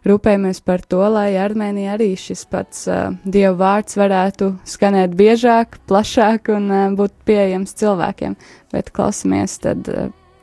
[0.08, 6.48] rūpējamies par to, lai Armēnija arī šis pats uh, Dievu vārds varētu skanēt biežāk, plašāk
[6.54, 6.64] un
[6.98, 8.32] būt pieejams cilvēkiem
[8.74, 9.88] bet klausamies tad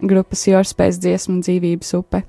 [0.01, 2.23] grupas Jorspējas dziesmu dzīvības upe.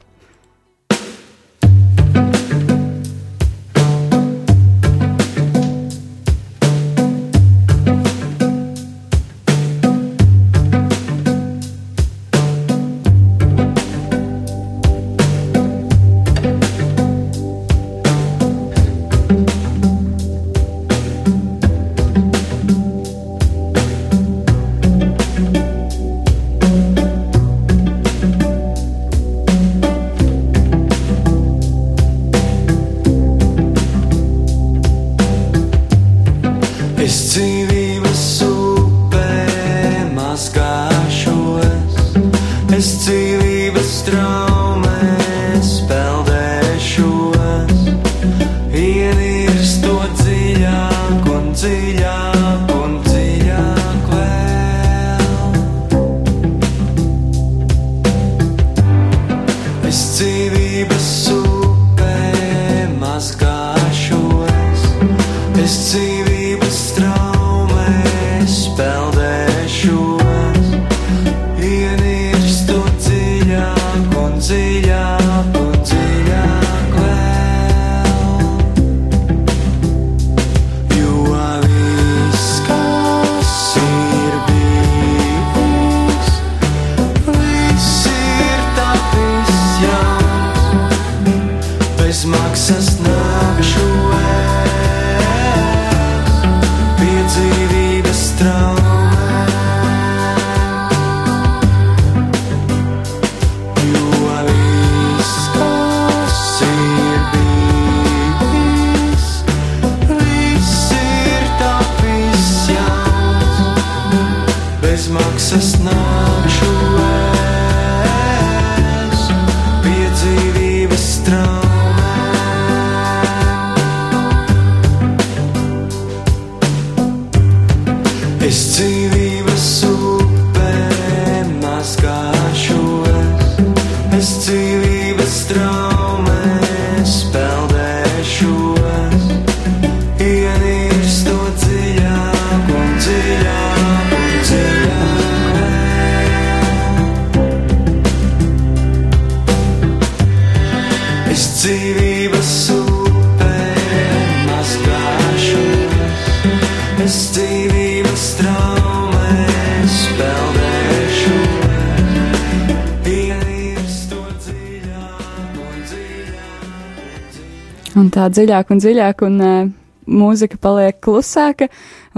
[168.35, 169.73] Dziļāk un dziļāk, un uh,
[170.09, 171.69] mūzika paliek klusāka.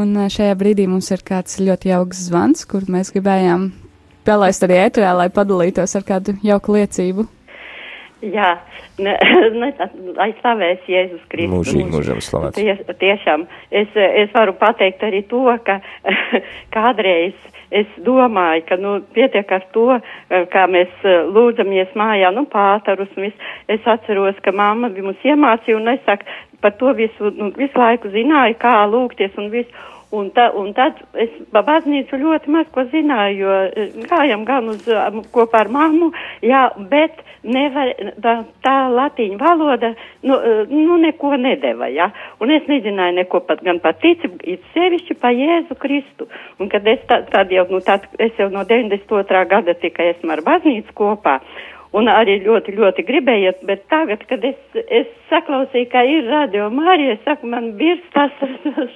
[0.01, 3.71] Un uh, šajā brīdī mums ir kāds ļoti jauks zvans, kur mēs gribējām
[4.25, 7.27] pielaist arī ētrā, lai padalītos ar kādu jauku liecību.
[8.25, 8.55] Jā,
[8.99, 9.17] ne,
[9.63, 9.71] ne,
[10.19, 11.55] lai slavēs Jēzus Kristus.
[11.55, 12.61] Mūžīgi mūžam slavēts.
[12.61, 15.81] Ties, tiešām, es, es varu pateikt arī to, ka
[16.77, 17.35] kādreiz
[17.75, 19.99] es domāju, ka, nu, pietiek ar to,
[20.53, 23.49] kā mēs eh, lūdzamies mājā, nu, pātarus, un viss.
[23.73, 26.29] Es atceros, ka mamma bija mums iemācīja, un es saku,
[26.63, 29.83] par to visu, nu, visu laiku zināju, kā lūgties un visu.
[30.15, 34.87] Un, ta, un tad es baznīcu ļoti maz ko zināju, jo eh, gājām gan uz
[35.35, 36.13] kopā ar mammu,
[36.45, 37.91] jā, bet nevar,
[38.23, 38.35] tā,
[38.65, 39.93] tā latīņu valoda,
[40.23, 42.11] nu, eh, nu, neko nedeva, jā.
[42.43, 46.29] Un es nezināju neko pat gan par ticību, it sevišķi pa Jēzu Kristu.
[46.61, 49.45] Un kad es tā, tad jau, nu, tad es jau no 92.
[49.51, 51.41] gada tikai esmu ar baznīcu kopā.
[51.95, 57.15] Un arī ļoti, ļoti gribējiet, bet tagad, kad es, es saklausīju, ka ir radio Mārija,
[57.15, 58.35] es saku, man virs tas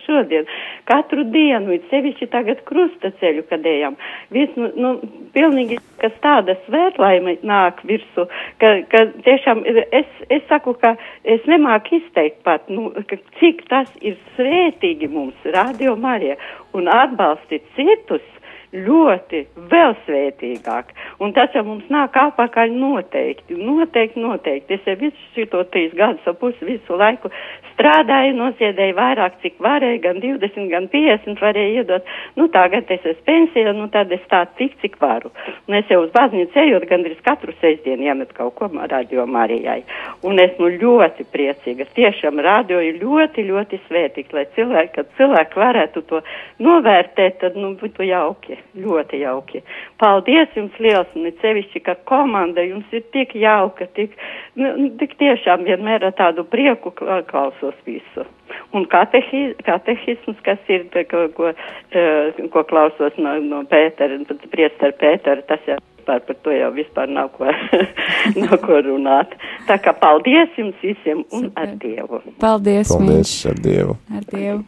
[0.05, 0.49] šodien.
[0.89, 3.95] Katru dienu, it sevišķi tagad krusta ceļu, kad ejam.
[4.35, 4.91] Viss, nu, nu,
[5.37, 8.27] pilnīgi, kas tāda svētlaime nāk virsu,
[8.59, 13.95] ka, ka tiešām es, es saku, ka es nemāku izteikt pat, nu, ka, cik tas
[14.03, 16.35] ir svētīgi mums, radio Mārija,
[16.75, 18.27] un atbalstīt citus
[18.73, 20.93] ļoti vēl svētīgāk.
[21.25, 24.79] Un tas jau mums nāk apakaļ noteikti, noteikti, noteikti.
[24.79, 27.33] Es jau visu šito trīs gadus ap pusi visu laiku
[27.79, 32.09] strādāju, nosiedēju vairāk, cik varēju, gan 20, gan 50 varēju iedot.
[32.37, 35.31] Nu, tagad es esmu pensijā, nu, tad es tā tik, cik varu.
[35.69, 39.83] Un es jau uz baznīcu ejot, gandrīz katru sestdienu iemet kaut ko radio Marijai.
[40.27, 41.87] Un esmu ļoti priecīga.
[41.95, 46.23] Tiešām radio ir ļoti, ļoti svētīgs, lai cilvēki, kad cilvēki varētu to
[46.65, 49.63] novērtēt, tad, nu, būtu jauki, ļoti jauki.
[50.03, 54.15] Paldies jums liels, un it sevišķi, ka komanda jums ir tik jauka, tik,
[54.59, 57.23] nu, tik tiešām vienmēr ar tādu prieku kla-
[57.69, 58.25] klausos visu.
[58.73, 61.53] Un katehi, katehisms, kas ir, ko, ko,
[61.93, 64.19] eh, ko klausos no, no Pētera,
[64.51, 67.45] priester Pētera, tas jau vispār par to jau vispār nav ko,
[68.43, 69.37] nav ko runāt.
[69.69, 72.23] Tā kā paldies jums visiem un ar Dievu.
[72.41, 73.97] Paldies, Paldies ar Dievu.
[74.13, 74.65] Ar Dievu.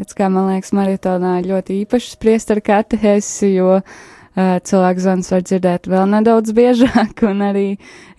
[0.00, 3.98] Pēc kā man liekas, maratonā ļoti īpašs spriest ar katehēsi, jo uh,
[4.66, 7.66] cilvēku zvans var dzirdēt vēl nedaudz biežāk, un arī,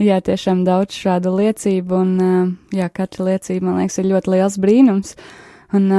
[0.01, 5.15] jā, tiešām daudz šādu liecību, un, jā, katra liecība, man liekas, ir ļoti liels brīnums,
[5.78, 5.89] un,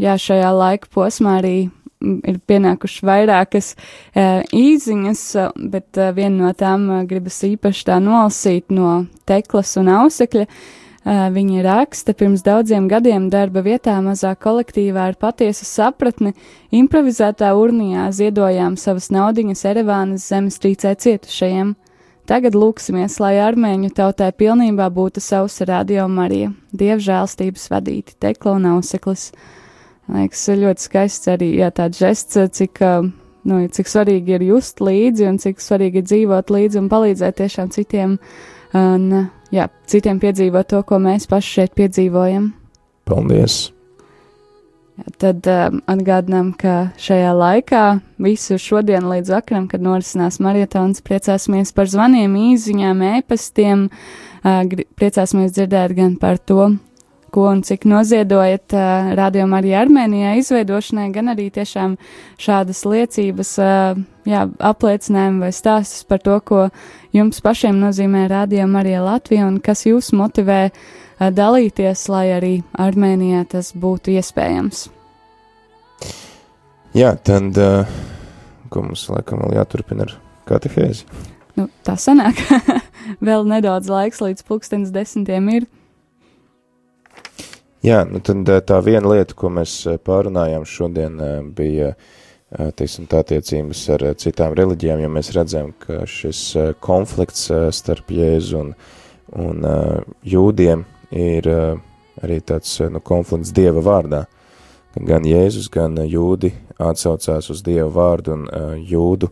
[0.00, 1.58] jā, šajā laika posmā arī
[2.00, 5.24] ir pienākušas vairākas uh, īziņas,
[5.72, 10.46] bet uh, viena no tām uh, gribas īpaši tā nolasīt no teklas un ausekļa.
[11.04, 16.34] Viņa raksta, pirms daudziem gadiem darba vietā mazā kolektīvā ar patiesu sapratni
[16.76, 21.72] improvizētā urnijā ziedojām savas naudiņas Erevānas zemestrīcē cietušajiem.
[22.28, 29.30] Tagad lūksimies, lai armēņu tautai pilnībā būtu savs radio Marija, dievžēlstības vadīti, tekla un auseklis.
[30.10, 32.84] Liekas, ļoti skaists arī jā, tāds žests, cik,
[33.48, 37.72] nu, cik svarīgi ir just līdzi un cik svarīgi ir dzīvot līdzi un palīdzēt tiešām
[37.72, 38.18] citiem.
[38.76, 42.50] Un, jā, citiem piedzīvot to, ko mēs paši šeit piedzīvojam.
[43.08, 43.70] Paldies!
[45.00, 47.84] Jā, tad um, atgādinām, ka šajā laikā
[48.20, 55.96] visu šodien līdz vakaram, kad norisinās marietons, priecāsimies par zvaniem, īziņām, ēpastiem, uh, priecāsimies dzirdēt
[55.96, 56.72] gan par to,
[57.32, 61.96] ko un cik noziedojat uh, rādījumā arī Armēnijā izveidošanai, gan arī tiešām
[62.40, 66.68] šādas liecības, uh, jā, apliecinājumi vai stāstus par to, ko
[67.16, 73.44] jums pašiem nozīmē rādījuma arī Latvija un kas jūs motivē uh, dalīties, lai arī Armēnijā
[73.56, 74.88] tas būtu iespējams.
[76.96, 77.86] Jā, tad, uh,
[78.72, 80.16] ko mums laikam vēl jāturpina ar
[80.50, 81.04] katehēzi?
[81.58, 82.40] Nu, tā sanāk,
[83.28, 85.68] vēl nedaudz laiks līdz pulkstenis desmitiem ir.
[87.80, 91.94] Jā, nu tad eh, tā viena lieta, ko mēs eh, pārunājām šodien, eh, bija,
[92.50, 96.40] teiksim, tā attiecības ar citām reliģijām, jo mēs redzam, ka šis
[96.82, 97.44] konflikts
[97.78, 98.72] starp Jēzu un,
[99.38, 99.68] un
[100.26, 100.82] jūdiem
[101.14, 104.24] ir arī tāds nu, konflikts Dieva vārdā.
[104.98, 108.44] Gan Jēzus, gan jūdi atsaucās uz Dieva vārdu un
[108.82, 109.30] jūdu.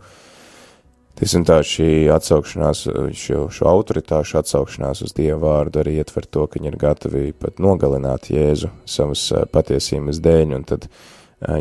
[1.18, 2.84] Teiksim tā, šī atsaukšanās,
[3.18, 7.58] šo, šo autoritāšu atsaukšanās uz Dievu vārdu arī ietver to, ka viņi ir gatavi pat
[7.58, 10.86] nogalināt Jēzu savas patiesības dēļ, un tad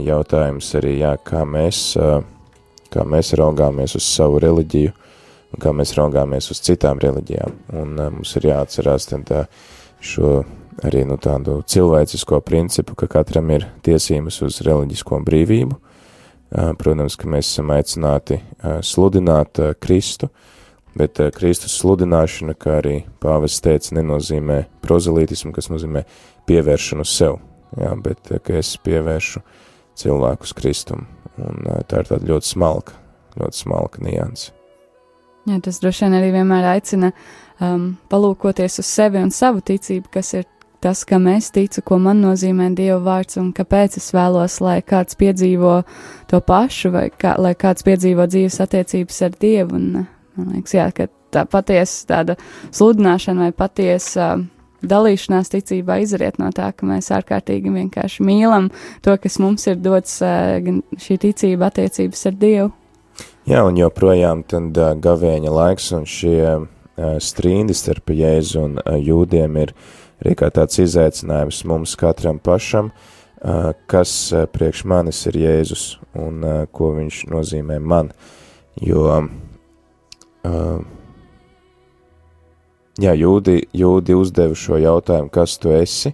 [0.06, 1.82] jautājums arī, jā, kā mēs,
[2.94, 4.94] kā mēs raugāmies uz savu reliģiju,
[5.54, 9.34] un kā mēs raugāmies uz citām reliģijām, un mums ir jāatcerās tad
[10.06, 10.44] šo
[10.86, 15.82] arī nu tādu cilvēcisko principu, ka katram ir tiesības uz reliģisko brīvību,
[16.50, 18.40] Protams, ka mēs esam aicināti
[18.86, 20.30] sludināt Kristu,
[20.98, 26.06] bet Kristus sludināšana, kā arī pāvests teica, nenozīmē prozelītismu, kas nozīmē
[26.48, 27.42] pievēršanu sev,
[27.76, 29.44] jā, bet ka es pievēršu
[30.00, 32.96] cilvēkus Kristum, un tā ir tāda ļoti smalka,
[33.38, 34.54] ļoti smalka nianse.
[35.48, 37.14] Jā, tas droši vien arī vienmēr aicina
[37.64, 40.48] um, palūkoties uz sevi un savu ticību, kas ir
[40.88, 45.18] tas, kam es ticu, ko man nozīmē Dieva vārds un kāpēc es vēlos, lai kāds
[45.20, 45.82] piedzīvo
[46.32, 49.76] to pašu vai kā, lai kāds piedzīvo dzīves attiecības ar Dievu.
[49.76, 50.06] Un,
[50.40, 52.38] man liekas, jā, ka tā patiesa tāda
[52.72, 54.46] sludināšana vai patiesa uh,
[54.88, 58.72] dalīšanās ticībā izriet no tā, ka mēs ārkārtīgi vienkārši mīlam
[59.04, 62.72] to, kas mums ir dots, uh, gan šī ticība attiecības ar Dievu.
[63.48, 66.68] Jā, un joprojām tad uh, gavēņa laiks un šie uh,
[67.20, 69.76] strīdi starp Jēzu un uh, jūdiem ir
[70.22, 72.92] arī kā tāds izaicinājums mums katram pašam,
[73.88, 74.12] kas
[74.54, 75.84] priekš manis ir Jēzus
[76.18, 76.42] un
[76.74, 78.10] ko viņš nozīmē man.
[78.82, 79.28] Jo,
[82.98, 86.14] jā, jūdi, jūdi uzdeva šo jautājumu, kas tu esi,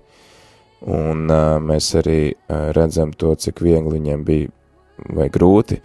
[0.84, 1.28] un
[1.64, 2.34] mēs arī
[2.76, 4.52] redzam to, cik viegli viņiem bija
[5.16, 5.80] vai grūti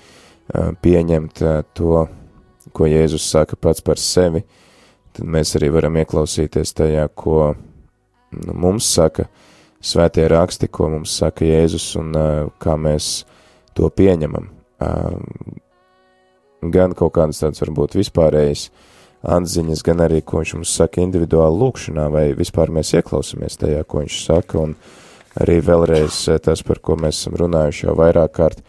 [0.83, 1.43] pieņemt
[1.79, 2.07] to,
[2.75, 4.43] ko Jēzus saka pats par sevi,
[5.14, 7.55] tad mēs arī varam ieklausīties tajā, ko
[8.33, 9.29] mums saka
[9.81, 12.12] svētie raksti, ko mums saka Jēzus un
[12.59, 13.24] kā mēs
[13.79, 14.51] to pieņemam.
[16.74, 18.68] Gan kaut kādas tādas varbūt vispārējas
[19.22, 24.03] atziņas, gan arī, ko viņš mums saka individuāli lūkšanā, vai vispār mēs ieklausāmies tajā, ko
[24.03, 24.74] viņš saka, un
[25.39, 28.62] arī vēlreiz tas, par ko mēs esam runājuši jau vairāk kārt,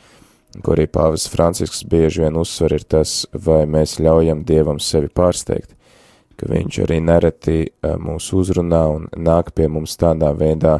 [0.65, 5.73] ko arī pāvis Francisks bieži vien uzsver, ir tas, vai mēs ļaujam Dievam sevi pārsteigt,
[6.39, 7.57] ka viņš arī nereti
[7.99, 10.79] mūs uzrunā un nāk pie mums tādā veidā,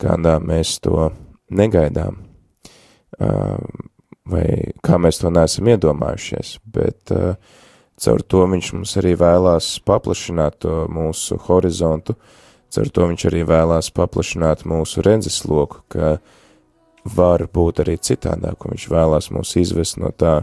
[0.00, 1.10] kādā mēs to
[1.52, 2.20] negaidām,
[4.32, 4.46] vai
[4.82, 7.12] kā mēs to neesam iedomājušies, bet
[8.02, 12.16] caur to viņš mums arī vēlās paplašināt to mūsu horizontu,
[12.72, 16.16] caur to viņš arī vēlās paplašināt mūsu redzesloku, ka
[17.04, 20.42] var būt arī citādāk, un viņš vēlās mūs izvest no tā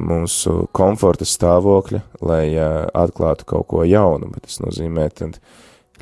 [0.00, 5.40] mūsu komforta stāvokļa, lai atklātu kaut ko jaunu, bet tas nozīmē tad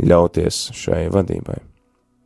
[0.02, 1.60] ļauties šai vadībai.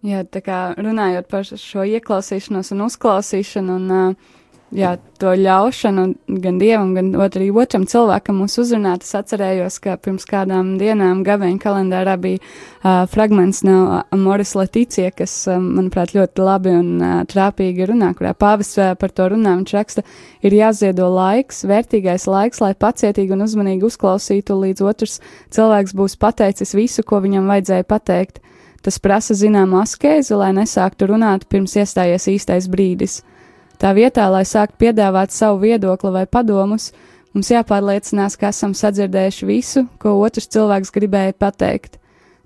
[0.06, 4.34] Jā, tā kā runājot par šo ieklausīšanos un uzklausīšanu un uh,
[4.74, 6.04] jā, to ļaušanu
[6.42, 11.60] gan dievam, gan arī otram cilvēkam mūs uzrunāt, es atcerējos, ka pirms kādām dienām gaveņa
[11.62, 17.88] kalendārā bija uh, fragments no Amoris Leticija, kas, uh, manuprāt, ļoti labi un uh, trāpīgi
[17.90, 20.04] runā, kurā pāvis uh, par to runā, viņš raksta,
[20.44, 25.18] ir jāziedo laiks, vērtīgais laiks, lai pacietīgi un uzmanīgi uzklausītu, līdz otrs
[25.54, 28.42] cilvēks būs pateicis visu, ko viņam vajadzēja pateikt.
[28.84, 33.18] Tas prasa zināmu askēzi, lai nesāktu runāt pirms iestājies īstais brīdis.
[33.78, 36.90] Tā vietā, lai sāktu piedāvāt savu viedokli vai padomus,
[37.30, 42.00] mums jāpārliecinās, ka esam sadzirdējuši visu, ko otrs cilvēks gribēja pateikt.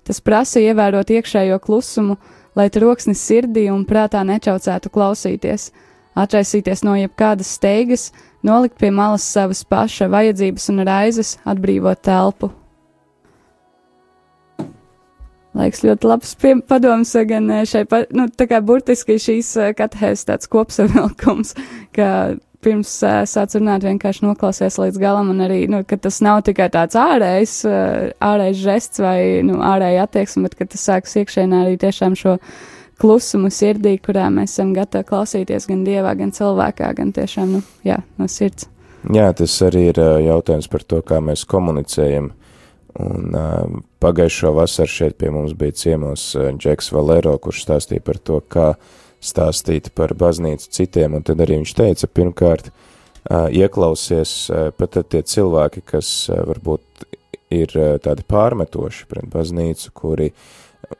[0.05, 2.19] Tas prasa ievērot iekšējo klusumu,
[2.53, 5.71] lai troksnis sirdī un prātā nečaucētu klausīties,
[6.13, 8.11] atraisīties no jebkādas steigas,
[8.45, 12.53] nolikt pie malas savas paša vajadzības un raizes, atbrīvot telpu.
[15.53, 16.33] Liekas, ļoti labs
[16.69, 21.53] padoms gan šai, pa, nu, tā kā burtiski šīs katehēs tāds kopsavilkums,
[21.95, 22.07] ka
[22.63, 26.69] pirms uh, sāc runāt vienkārši noklausies līdz galam un arī, nu, ka tas nav tikai
[26.73, 31.77] tāds ārējs, uh, ārējs žests vai, nu, ārēja attieksme, bet ka tas sāks iekšēnā arī
[31.81, 32.37] tiešām šo
[33.01, 37.99] klusumu sirdī, kurā mēs esam gatavi klausīties gan dievā, gan cilvēkā, gan tiešām, nu, jā,
[38.21, 38.69] no sirds.
[39.11, 42.31] Jā, tas arī ir jautājums par to, kā mēs komunicējam
[43.01, 48.37] Un uh, pagājušo vasaru šeit pie mums bija ciemos Džeks Valero, kurš stāstīja par to,
[48.45, 48.73] kā
[49.23, 55.23] stāstīt par baznīcu citiem, un tad arī viņš teica, pirmkārt, uh, ieklausies uh, pat tie
[55.23, 57.07] cilvēki, kas uh, varbūt
[57.53, 60.29] ir uh, tādi pārmetoši pret baznīcu, kuri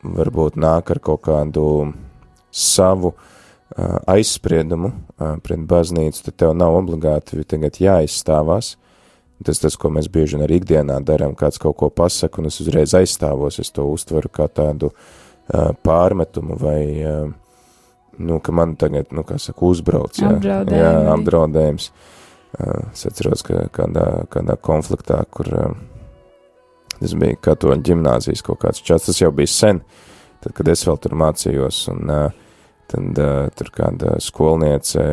[0.01, 1.67] varbūt nāk ar kaut kādu
[2.53, 4.93] savu uh, aizspriedumu
[5.43, 8.75] pret baznīcu, tad tev nav obligāti tagad jāizstāvās,
[9.41, 12.59] Tas tas, ko mēs bieži vien arī ikdienā darām, kāds kaut ko pasaka, un es
[12.63, 17.31] uzreiz aizstāvos, es to uztveru kā tādu uh, pārmetumu vai, uh,
[18.21, 21.89] nu, ka man tagad, nu, kā saka, uzbrauc, jā, jā apdraudējums.
[22.53, 25.75] Uh, es atceros, ka kādā, kādā konfliktā, kur uh,
[26.99, 29.81] tas bija katoļu ģimnāzijas kaut kāds čats, tas jau bija sen,
[30.45, 32.27] tad, kad es vēl tur mācījos, un uh,
[32.93, 35.03] tad uh, tur kāda skolniece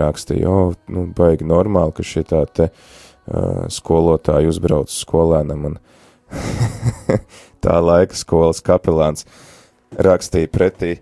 [0.00, 2.96] rakstīja, o, nu, baigi normāli, ka šitā te uh,
[3.72, 5.78] skolotāji uzbrauc skolēnam, un
[7.64, 9.26] tā laika skolas kapelāns
[9.96, 10.92] rakstīja pretī,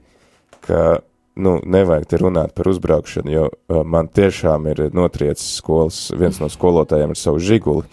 [0.67, 1.01] ka,
[1.37, 7.13] nu, nevajag te runāt par uzbraukšanu, jo man tiešām ir notriecis skolas, viens no skolotājiem
[7.15, 7.85] ar savu žiguli.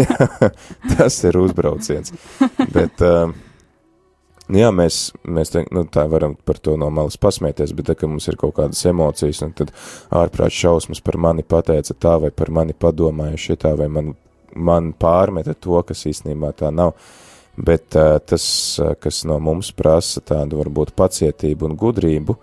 [0.94, 2.14] Tas ir uzbrauciens.
[2.72, 3.32] Bet, uh,
[4.52, 8.08] jā, mēs, mēs te, nu, tā varam par to no malas pasmēties, bet, tā, ka
[8.10, 9.72] mums ir kaut kādas emocijas, un tad
[10.12, 14.12] ārprāt šausmas par mani pateica tā, vai par mani padomāja šitā, vai man,
[14.54, 16.92] man pārmeta to, kas īstenībā tā nav.
[17.54, 18.44] Bet uh, tas,
[19.00, 22.34] kas no mums prasa tādu varbūt pacietību un gudrību,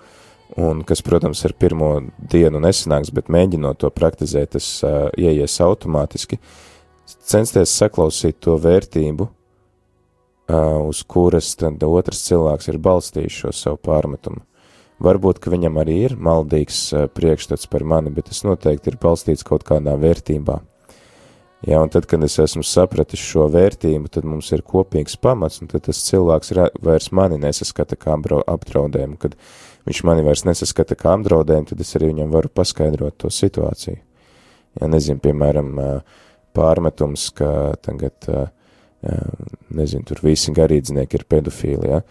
[0.63, 1.97] un kas, protams, ar pirmo
[2.31, 6.39] dienu nesanāks, bet mēģinot to praktizēt, tas uh, ieies automātiski,
[7.27, 9.27] censties saklausīt to vērtību,
[10.87, 14.43] uz kuras tad otrs cilvēks ir balstījis šo savu pārmetumu.
[15.01, 19.65] Varbūt, ka viņam arī ir maldīgs priekšstats par mani, bet tas noteikti ir balstīts kaut
[19.65, 20.59] kādā vērtībā.
[21.61, 25.69] Jā, un tad, kad es esmu sapratis šo vērtību, tad mums ir kopīgs pamats, un
[25.69, 29.19] tad tas cilvēks vairs mani nesaskata kā apdraudējumu.
[29.21, 29.35] Kad
[29.89, 33.99] viņš mani vairs nesaskata kā apdraudējumu, tad es arī viņam varu paskaidrot to situāciju.
[34.79, 35.69] Jā, nezinu, piemēram,
[36.57, 37.51] pārmetums, ka
[37.85, 38.49] tagad uh,
[39.01, 42.01] nezinu, tur visi garīdznieki ir pedofīli, ja?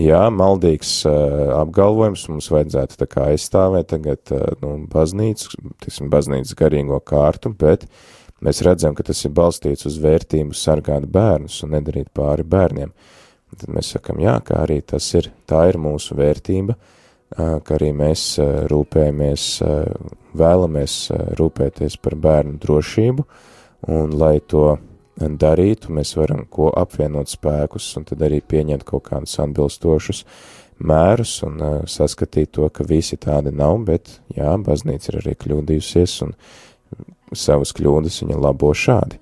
[0.00, 5.50] Jā, maldīgs uh, apgalvojums mums vajadzētu tā kā aizstāvēt tagad, uh, nu, baznīcu,
[5.84, 7.84] tiksim, baznīcas garīgo kārtu, bet
[8.40, 12.94] mēs redzam, ka tas ir balstīts uz vērtību sargāt bērnus un nedarīt pāri bērniem.
[13.52, 16.72] Tad mēs sakam, jā, kā arī tas ir, tā ir mūsu vērtība,
[17.36, 18.22] ka arī mēs
[18.72, 19.44] rūpējamies,
[20.40, 20.94] vēlamies
[21.36, 23.26] rūpēties par bērnu drošību,
[23.92, 24.70] un lai to
[25.16, 30.24] darītu, mēs varam ko apvienot spēkus un tad arī pieņemt kaut kādus atbilstošus
[30.82, 36.18] mērus un uh, saskatīt to, ka visi tādi nav, bet jā, baznīca ir arī kļūdījusies
[36.26, 36.34] un
[37.36, 39.20] savas kļūdas viņa labo šādi.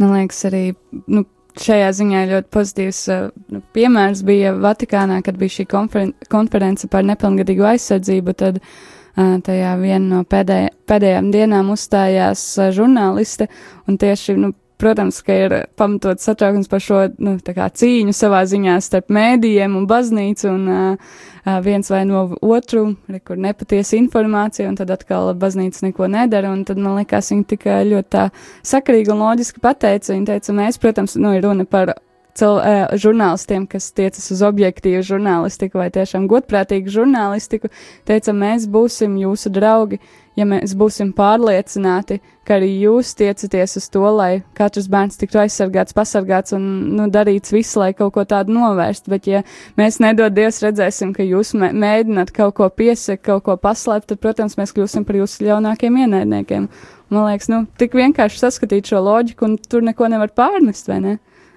[0.00, 0.64] Man liekas, arī
[1.12, 1.24] nu,
[1.60, 7.06] šajā ziņā ļoti pozitīvs uh, nu, piemērs bija Vatikānā, kad bija šī konferen konference par
[7.06, 13.48] nepilngadīgu aizsardzību, tad uh, tajā viena no pēdēj pēdējām dienām uzstājās uh, žurnāliste
[13.86, 19.12] un tieši, nu, protams, ka ir pamatot satraukums par šo nu, cīņu savā ziņā starp
[19.14, 21.18] mēdījiem un baznīcu, un uh,
[21.64, 26.64] viens vai no otru, re, kur nepatiesa informācija, un tad atkal baznīca neko nedara, un
[26.68, 28.28] tad man liekas, viņa tikai ļoti tā
[28.66, 31.96] sakarīgi un loģiski pateica, viņa teica, mēs, protams, nu, ir runa par
[32.36, 37.72] cil, uh, žurnālistiem, kas tiecas uz objektīvu žurnālistiku vai tiešām godprātīgu žurnālistiku,
[38.08, 40.00] teica, mēs būsim jūsu draugi,
[40.36, 45.96] ja mēs būsim pārliecināti, ka arī jūs tiecaties uz to, lai katrs bērns tiktu aizsargāts,
[45.96, 46.66] pasargāts un
[46.98, 49.08] nu, darīts viss, lai kaut ko tādu novērst.
[49.10, 49.42] Bet, ja
[49.80, 54.20] mēs nedod Dievs redzēsim, ka jūs mē mēģināt kaut ko piesakt, kaut ko paslēpt, tad,
[54.22, 56.68] protams, mēs kļūsim par jūsu ļaunākiem ienaidniekiem.
[57.10, 61.16] Man liekas, nu, tik vienkārši saskatīt šo loģiku, un tur neko nevar pārnest, vai ne?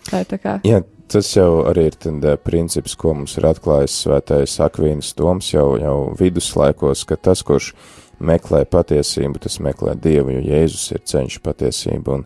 [0.10, 0.56] Kā.
[0.66, 0.82] Jā,
[1.12, 5.74] tas jau arī ir tad, uh, princips, ko mums ir atklājis svētais Akvīnas Toms jau,
[5.82, 7.74] jau viduslaikos, ka tas, kurš
[8.20, 12.26] meklē patiesību, tas meklē Dievu, jo Jēzus ir ceļš patiesība un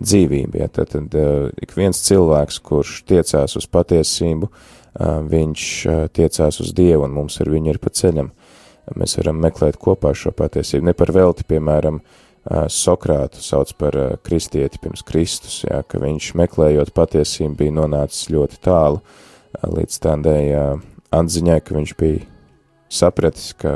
[0.00, 0.62] dzīvība.
[0.62, 5.68] Ja, tad, tad uh, ik viens cilvēks, kurš tiecās uz patiesību, uh, viņš
[6.16, 8.32] tiecās uz Dievu un mums ar viņu ir pa ceļam.
[9.00, 10.90] Mēs varam meklēt kopā šo patiesību.
[10.90, 12.23] Ne par velti, piemēram, uh,
[12.68, 18.60] Sokrātu sauc par uh, kristieti pirms Kristus, ja, ka viņš meklējot patiesību bija nonācis ļoti
[18.66, 19.00] tālu.
[19.00, 19.30] Uh,
[19.62, 20.42] līdz tādai
[21.14, 22.24] atziņai, ka viņš bija
[22.92, 23.74] sapratis, ka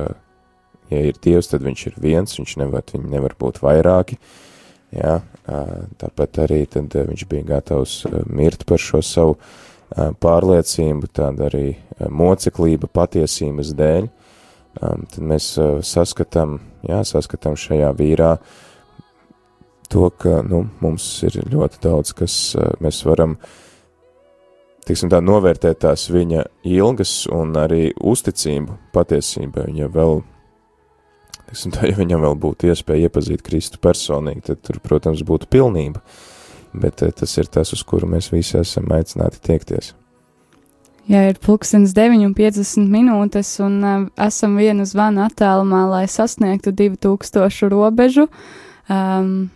[0.91, 4.19] ja ir Dievs, tad viņš ir viens, viņš nevar, viņi nevar būt vairāki,
[4.95, 5.19] jā,
[6.01, 9.37] tāpat arī tad viņš bija gatavs mirt par šo savu
[10.23, 11.67] pārliecību, tāda arī
[11.99, 14.09] moceklība patiesības dēļ,
[14.79, 15.55] tad mēs
[15.89, 18.37] saskatām, jā, saskatām šajā vīrā
[19.89, 22.35] to, ka, nu, mums ir ļoti daudz, kas
[22.85, 23.39] mēs varam,
[24.87, 30.21] tiksim tā, novērtēt tās viņa ilgas un arī uzticību patiesībai, ja vēl
[31.49, 36.03] Tiksim, tā, ja viņam vēl būtu iespēja iepazīt Kristu personīgi, tad tur, protams, būtu pilnība.
[36.77, 39.95] Bet eh, tas ir tas, uz kuru mēs visi esam aicināti tiekties.
[41.09, 48.27] Jā, ir pulkstenis 9,50 minūtes, un uh, esam vienu zvanu attālumā, lai sasniegtu 2000 robežu.
[48.93, 49.49] Um,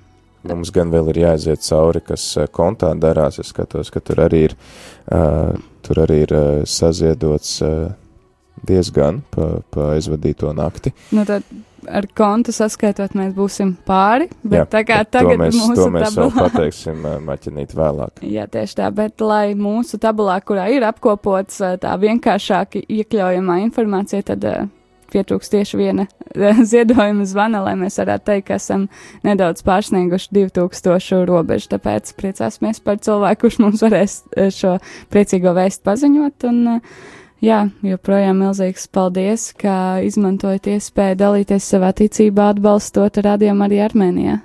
[0.48, 2.24] Mums gan vēl ir jāaiziet cauri, kas
[2.57, 3.38] kontā darās.
[3.38, 4.57] Es skatos, ka tur arī ir,
[5.12, 5.53] uh,
[5.86, 7.92] tur arī ir uh, saziedots uh,
[8.66, 10.94] diezgan pa, pa aizvadīto nakti.
[11.14, 11.46] Nu tad
[11.89, 14.28] ar kontu saskaitot, mēs būsim pāri.
[14.43, 16.51] Bet Jā, tā kā tagad mēs, mūsu mēs vēl tabulā.
[16.51, 18.22] pateiksim eh, maķinīt vēlāk.
[18.37, 24.24] Jā, tieši tā, bet lai mūsu tabulā, kurā ir apkopots eh, tā vienkāršāk iekļaujamā informācija,
[24.33, 24.68] tad uh,
[25.12, 26.07] pietrūks tieši viena
[26.72, 28.87] ziedojuma zvana, lai mēs varētu teikt, ka esam
[29.26, 31.72] nedaudz pārsnieguši 2000 robežu.
[31.74, 34.22] Tāpēc priecāsimies par cilvēku, kurš mums varēs
[34.57, 34.78] šo
[35.12, 36.49] priecīgo vēstu paziņot.
[36.53, 43.80] Un, uh, Jā, joprojām milzīgs paldies, ka izmantojat iespēju dalīties savā ticībā, atbalstot radiomu arī
[43.82, 44.36] Armēnijā.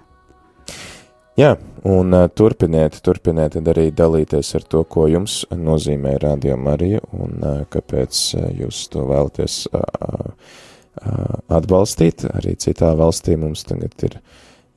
[1.37, 1.51] Jā,
[1.85, 7.61] un uh, turpiniet, turpiniet arī dalīties ar to, ko jums nozīmē Radio Marija un uh,
[7.69, 9.85] kāpēc uh, jūs to vēlaties uh,
[10.97, 12.25] uh, atbalstīt.
[12.33, 14.17] Arī citā valstī mums tagad ir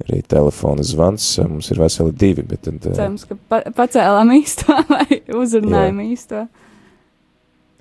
[0.04, 2.84] arī telefona zvans, mums ir veseli divi, bet tad.
[2.84, 6.50] Cerams, ka pa pacēlām īsto vai uzrunājām īsto.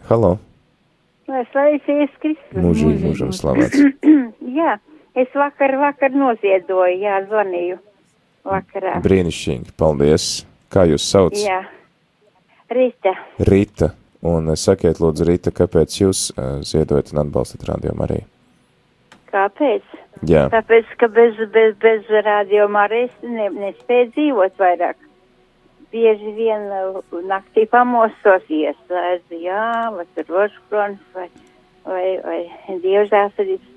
[0.08, 0.38] Halo,
[1.30, 2.62] Lai slavēts Jēzus Kristus.
[2.64, 3.84] mūžīgi mūžam slavēts.
[4.60, 4.78] jā,
[5.14, 7.78] es vakar, vakar noziedoju, jā, zvanīju
[8.50, 8.96] vakarā.
[9.06, 10.30] Brīnišķīgi, paldies.
[10.74, 11.38] Kā jūs sauc?
[11.38, 11.64] Jā,
[12.70, 13.14] Rīta.
[13.46, 13.92] Rita.
[14.26, 18.26] Un uh, sakiet, lūdzu, Rita, kāpēc jūs uh, ziedojat un atbalstat Radio Mariju?
[19.30, 19.86] Kāpēc?
[20.28, 24.98] Jā, Tāpēc, ka bez, bez, bez radio Marijas ne, nespēja dzīvot vairāk.
[25.90, 31.26] Bieži vien uh, naktī pamostos ieslēdz, jā, vai tur rožkrons, vai,
[31.88, 33.76] vai, vai dievžēlsirdības.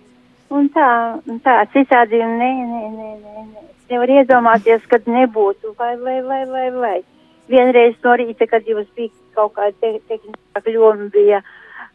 [0.52, 0.88] Un tā,
[1.24, 3.64] un tā, citādi ne, ne, ne, ne, ne.
[3.72, 6.98] Es nevaru iedomāties, kad nebūtu, vai, vai, vai, vai, vai.
[7.48, 11.40] Vienreiz no rīta, kad jums bija kaut kāda te, tehniskā kļūme, bija,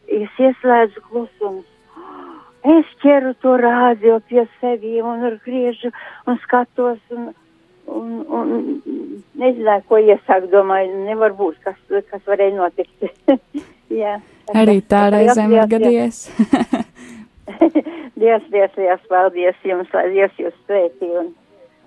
[0.10, 1.70] es ieslēdzu klusumus.
[2.68, 5.94] Es ķeru to rādio pie sevi un griežu
[6.28, 7.30] un skatos un,
[7.88, 8.54] un, un
[9.40, 10.50] nezināju, ko iesākt.
[10.52, 11.80] Domāju, nevar būt, kas,
[12.12, 13.10] kas varēja notikt.
[14.02, 14.20] Jā.
[14.56, 16.22] Arī tā reizēm ir gadījies.
[18.18, 21.10] Dievs, Dievs, Dievs, paldies jums, lai Dievs jūs sveitī.
[21.20, 21.34] Un,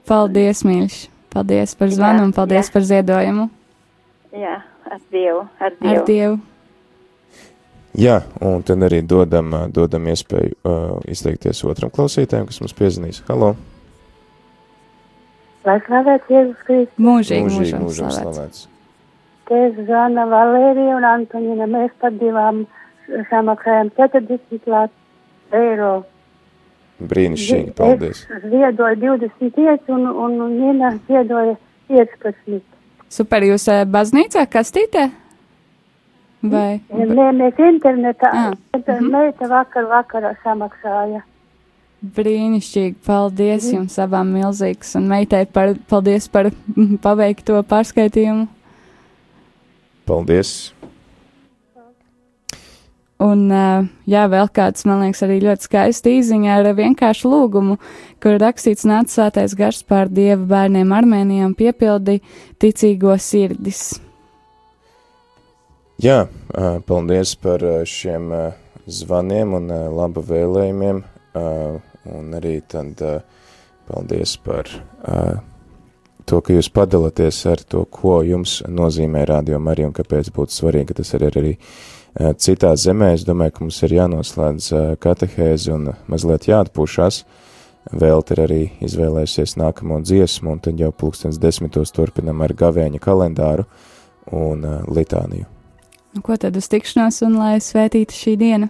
[0.09, 1.01] Paldies, mīļš!
[1.31, 2.73] Paldies par zvanu Jā, un paldies jā.
[2.75, 3.45] par ziedojumu.
[4.35, 4.57] jā,
[4.91, 5.93] ar Dievu, ar Dievu.
[5.93, 6.39] Ar Dievu!
[8.01, 13.23] Jā, un tad arī dodam, dodam iespēju uh, izteikties otram klausītājam, kas mums piezinīs.
[13.29, 13.55] Halo!
[15.69, 17.01] Lai slavēts Jēzus Kristus.
[17.05, 18.67] Mūžīgi, Mūžīgi, mūžam slavēts.
[19.51, 21.67] Te Zana Valērija un Antonina.
[21.69, 22.65] Mēs par divām
[23.31, 24.89] samaksājam 40
[25.61, 25.93] eiro.
[27.01, 28.27] Brīnišķīgi, paldies!
[28.29, 31.57] Es ziedoju 25 un, un Nina ziedoja
[31.89, 32.61] 15.
[33.11, 35.09] Super, jūs eh, baznīcā kastītē?
[36.41, 36.81] Vai?
[36.89, 41.25] Nē, mēs internetā, Ah, tad meita vakar vakarā samaksāja.
[42.01, 48.47] Brīnišķīgi, paldies jums abām milzīgs un meitai par, paldies par mm, paveikto pārskaitījumu.
[50.09, 50.73] Paldies!
[53.21, 53.51] Un,
[54.09, 57.77] jā, vēl kāds, man liekas, arī ļoti skaisti īziņa ar vienkāršu lūgumu,
[58.17, 62.23] kur rakstīts nāc svētais gars pār dievu bērniem Armēnijām piepildi
[62.57, 63.99] ticīgo sirdis.
[66.01, 66.23] Jā,
[66.89, 68.33] paldies par šiem
[68.89, 71.05] zvaniem un ā, laba vēlējumiem,
[72.17, 73.21] un arī tad ā,
[73.89, 74.71] paldies par
[75.05, 75.41] ā,
[76.27, 80.91] to, ka jūs padalāties ar to, ko jums nozīmē radio Marija un kāpēc būtu svarīgi,
[80.91, 83.13] ka tas ir arī ā, citā zemē.
[83.19, 87.23] Es domāju, ka mums ir jānoslēdz katehēzi un mazliet jāatpūšas.
[87.97, 93.65] Vēlt ir arī izvēlējusies nākamo dziesmu, un tad jau pulkstens desmitos turpinam ar gavēņa kalendāru
[94.37, 95.49] un litāniju.
[96.11, 98.69] Nu, ko tad uz tikšanos un lai svētīta šī diena?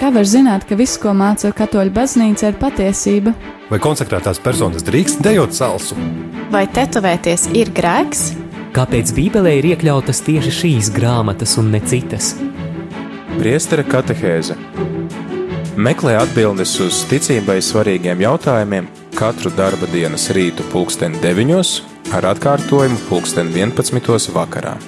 [0.00, 3.34] Kā var zināt, ka viss, ko māca katoļu baznīca, ir patiesība?
[3.68, 5.98] Vai konsekrētās personas drīkst dejot salsu?
[6.48, 8.30] Vai tetovēties ir grēks?
[8.72, 12.32] Kāpēc Bībelē ir iekļautas tieši šīs grāmatas un ne citas?
[13.36, 14.56] Priestera katehēze
[15.76, 18.88] Meklē atbildes uz ticībai svarīgiem jautājumiem
[19.20, 24.78] katru darba dienas rītu pulksteni 9 ar atkārtojumu pulksteni 11 vakarā.